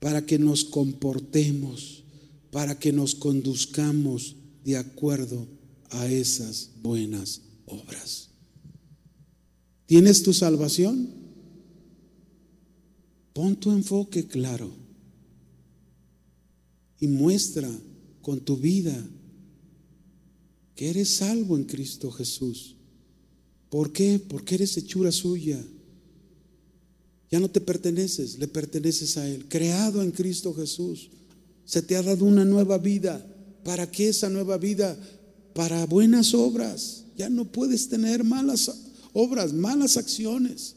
[0.00, 2.02] para que nos comportemos,
[2.50, 4.34] para que nos conduzcamos
[4.64, 5.46] de acuerdo
[5.90, 8.33] a esas buenas obras.
[9.86, 11.08] ¿Tienes tu salvación?
[13.32, 14.70] Pon tu enfoque claro
[17.00, 17.68] y muestra
[18.22, 18.94] con tu vida
[20.74, 22.76] que eres salvo en Cristo Jesús.
[23.68, 24.20] ¿Por qué?
[24.26, 25.62] Porque eres hechura suya.
[27.30, 29.46] Ya no te perteneces, le perteneces a Él.
[29.48, 31.10] Creado en Cristo Jesús.
[31.64, 33.26] Se te ha dado una nueva vida.
[33.64, 34.96] ¿Para qué esa nueva vida?
[35.54, 37.04] Para buenas obras.
[37.16, 38.68] Ya no puedes tener malas
[39.14, 40.76] obras, malas acciones.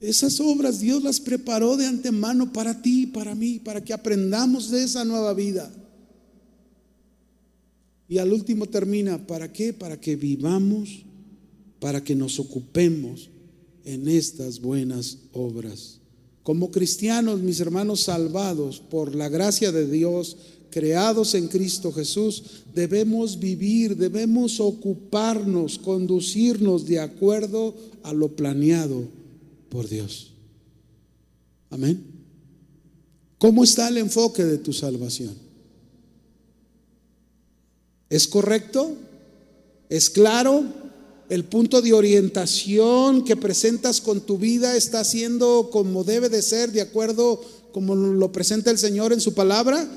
[0.00, 4.82] Esas obras Dios las preparó de antemano para ti para mí, para que aprendamos de
[4.82, 5.70] esa nueva vida.
[8.08, 9.72] Y al último termina, ¿para qué?
[9.72, 11.04] Para que vivamos,
[11.78, 13.30] para que nos ocupemos
[13.84, 16.00] en estas buenas obras.
[16.42, 20.36] Como cristianos, mis hermanos salvados por la gracia de Dios,
[20.70, 22.42] creados en Cristo Jesús,
[22.74, 29.04] debemos vivir, debemos ocuparnos, conducirnos de acuerdo a lo planeado
[29.68, 30.30] por Dios.
[31.70, 32.02] Amén.
[33.38, 35.34] ¿Cómo está el enfoque de tu salvación?
[38.10, 38.92] ¿Es correcto?
[39.88, 40.64] ¿Es claro?
[41.28, 46.72] ¿El punto de orientación que presentas con tu vida está siendo como debe de ser,
[46.72, 47.40] de acuerdo
[47.72, 49.88] como lo presenta el Señor en su palabra?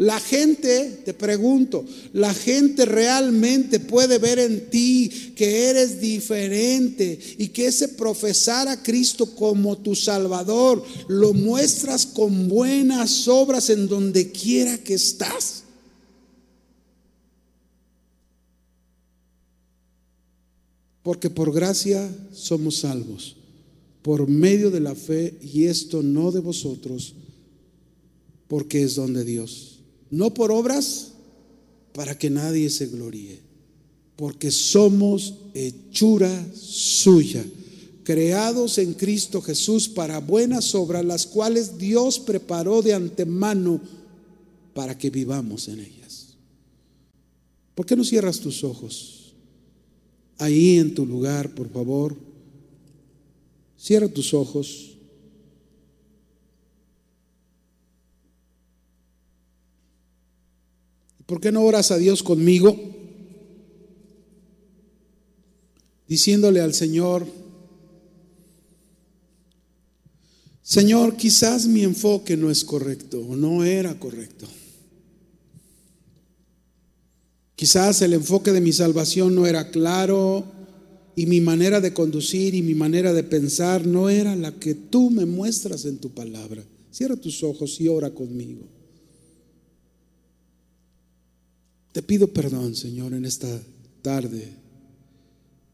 [0.00, 7.48] La gente, te pregunto, la gente realmente puede ver en ti que eres diferente y
[7.48, 14.32] que ese profesar a Cristo como tu Salvador lo muestras con buenas obras en donde
[14.32, 15.64] quiera que estás.
[21.02, 23.36] Porque por gracia somos salvos,
[24.00, 27.12] por medio de la fe, y esto no de vosotros,
[28.48, 29.79] porque es don de Dios.
[30.10, 31.12] No por obras,
[31.92, 33.40] para que nadie se gloríe,
[34.16, 37.44] porque somos hechura suya,
[38.04, 43.80] creados en Cristo Jesús para buenas obras, las cuales Dios preparó de antemano
[44.74, 46.34] para que vivamos en ellas.
[47.74, 49.20] ¿Por qué no cierras tus ojos?
[50.40, 52.16] ahí en tu lugar, por favor.
[53.78, 54.96] Cierra tus ojos.
[61.30, 62.76] ¿Por qué no oras a Dios conmigo?
[66.08, 67.24] Diciéndole al Señor,
[70.60, 74.48] Señor, quizás mi enfoque no es correcto o no era correcto.
[77.54, 80.44] Quizás el enfoque de mi salvación no era claro
[81.14, 85.10] y mi manera de conducir y mi manera de pensar no era la que tú
[85.10, 86.64] me muestras en tu palabra.
[86.90, 88.79] Cierra tus ojos y ora conmigo.
[91.92, 93.62] Te pido perdón, Señor, en esta
[94.02, 94.48] tarde,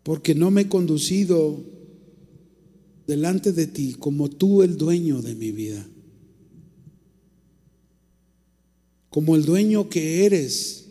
[0.02, 1.62] porque no me he conducido
[3.06, 5.86] delante de ti como tú el dueño de mi vida,
[9.10, 10.86] como el dueño que eres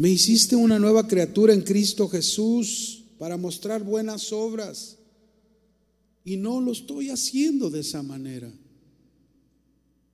[0.00, 4.96] me hiciste una nueva criatura en Cristo Jesús para mostrar buenas obras.
[6.24, 8.50] Y no lo estoy haciendo de esa manera.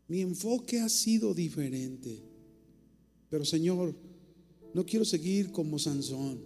[0.08, 2.20] Mi enfoque ha sido diferente.
[3.30, 3.94] Pero Señor,
[4.76, 6.38] no quiero seguir como Sansón.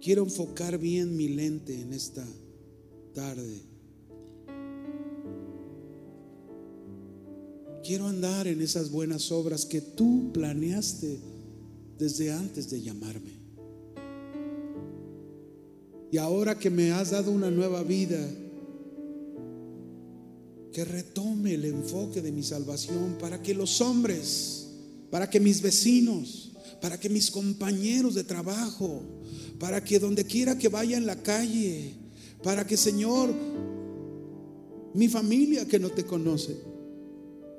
[0.00, 2.24] Quiero enfocar bien mi lente en esta
[3.12, 3.60] tarde.
[7.84, 11.18] Quiero andar en esas buenas obras que tú planeaste
[11.98, 13.32] desde antes de llamarme.
[16.10, 18.18] Y ahora que me has dado una nueva vida,
[20.74, 24.66] que retome el enfoque de mi salvación para que los hombres,
[25.08, 29.00] para que mis vecinos, para que mis compañeros de trabajo,
[29.60, 31.94] para que donde quiera que vaya en la calle,
[32.42, 33.32] para que Señor,
[34.94, 36.56] mi familia que no te conoce,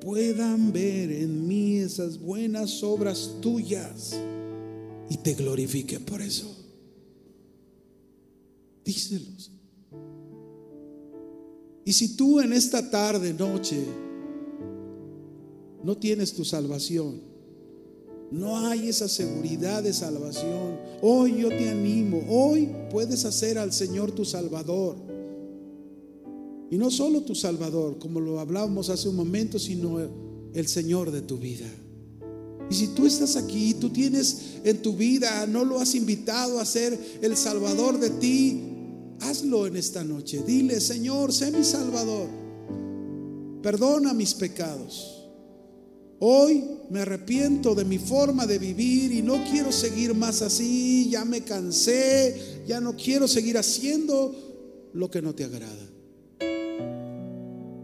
[0.01, 4.13] puedan ver en mí esas buenas obras tuyas
[5.09, 6.53] y te glorifiquen por eso.
[8.83, 9.54] Díselos.
[11.85, 13.85] Y si tú en esta tarde, noche,
[15.83, 17.21] no tienes tu salvación,
[18.31, 24.11] no hay esa seguridad de salvación, hoy yo te animo, hoy puedes hacer al Señor
[24.11, 24.95] tu Salvador.
[26.71, 29.99] Y no solo tu Salvador, como lo hablábamos hace un momento, sino
[30.53, 31.67] el Señor de tu vida.
[32.67, 36.65] Y si tú estás aquí, tú tienes en tu vida, no lo has invitado a
[36.65, 38.74] ser el Salvador de ti,
[39.21, 40.43] hazlo en esta noche.
[40.45, 42.27] Dile, Señor, sé mi Salvador.
[43.61, 45.15] Perdona mis pecados.
[46.19, 51.09] Hoy me arrepiento de mi forma de vivir y no quiero seguir más así.
[51.09, 55.89] Ya me cansé, ya no quiero seguir haciendo lo que no te agrada.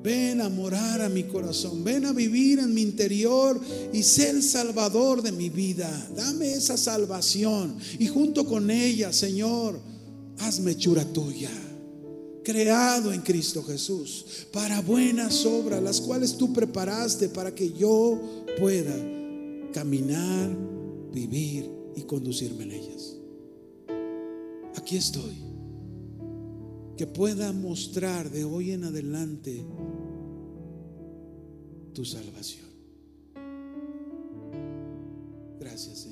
[0.03, 3.59] Ven a morar a mi corazón, ven a vivir en mi interior
[3.93, 6.09] y sé el salvador de mi vida.
[6.15, 9.79] Dame esa salvación y junto con ella, Señor,
[10.41, 11.51] hazme hechura tuya,
[12.43, 18.19] creado en Cristo Jesús, para buenas obras, las cuales tú preparaste para que yo
[18.59, 18.95] pueda
[19.71, 20.49] caminar,
[21.13, 23.15] vivir y conducirme en ellas.
[24.75, 25.35] Aquí estoy,
[26.97, 29.65] que pueda mostrar de hoy en adelante
[31.93, 32.71] tu salvación.
[35.59, 36.10] Gracias, Señor.